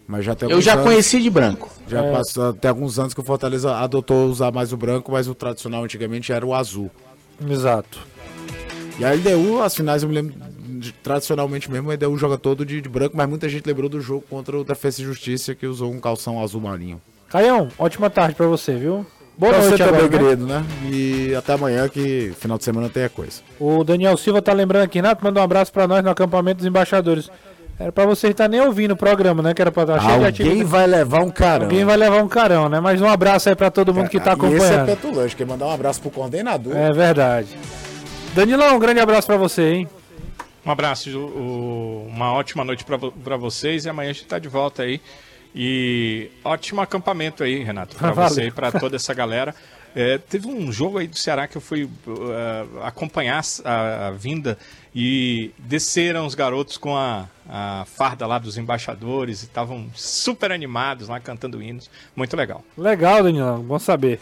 [0.07, 1.69] Mas já tem Eu já anos, conheci de branco.
[1.87, 2.11] Já é.
[2.11, 5.83] passou até alguns anos que o Fortaleza adotou usar mais o branco, mas o tradicional
[5.83, 6.91] antigamente era o azul.
[7.49, 7.99] Exato.
[8.99, 10.36] E a LDU, as finais eu me lembro
[11.01, 14.23] tradicionalmente mesmo, a LDU joga todo de, de, branco, mas muita gente lembrou do jogo
[14.29, 17.01] contra o Defesa e Justiça que usou um calção azul marinho.
[17.29, 19.05] Caião, ótima tarde para você, viu?
[19.36, 20.09] Boa pra noite você também, né?
[20.09, 20.65] querido, né?
[20.91, 23.41] E até amanhã que final de semana tem a coisa.
[23.59, 26.67] O Daniel Silva tá lembrando aqui, Nato, manda um abraço para nós no acampamento dos
[26.67, 27.31] embaixadores.
[27.80, 29.53] Era pra você estar nem ouvindo o programa, né?
[29.53, 31.65] Que era pra estar cheio Alguém vai levar um carão.
[31.65, 32.80] Alguém vai levar um carão, né?
[32.80, 34.63] Mas um abraço aí pra todo mundo que tá acompanhando.
[34.63, 36.76] esse é petulante, quer mandar um abraço pro coordenador.
[36.76, 37.57] É verdade.
[38.36, 39.89] Danilão, um grande abraço para você, hein?
[40.65, 41.09] Um abraço,
[42.07, 45.01] uma ótima noite para vocês e amanhã a gente tá de volta aí.
[45.55, 49.53] E ótimo acampamento aí, Renato, para você e para toda essa galera.
[49.95, 54.57] É, teve um jogo aí do Ceará que eu fui uh, acompanhar a, a, vinda
[54.95, 61.07] e desceram os garotos com a, a farda lá dos embaixadores e estavam super animados
[61.07, 61.89] lá cantando hinos.
[62.15, 62.63] Muito legal.
[62.77, 64.19] Legal, Danilão, bom saber.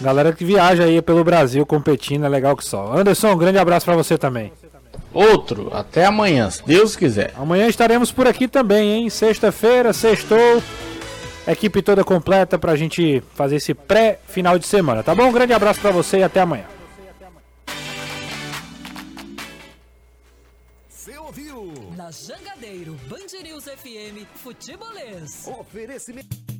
[0.00, 2.96] Galera que viaja aí pelo Brasil competindo, é legal que só.
[2.96, 4.52] Anderson, um grande abraço para você também.
[5.12, 7.32] Outro, até amanhã, se Deus quiser.
[7.36, 9.10] Amanhã estaremos por aqui também, hein?
[9.10, 10.62] Sexta-feira, sextou.
[11.46, 15.28] Equipe toda completa pra gente fazer esse pré-final de semana, tá bom?
[15.28, 16.64] Um grande abraço para você e até amanhã.
[24.02, 25.46] FM, Futebolês.
[25.46, 26.51] Oferecimento.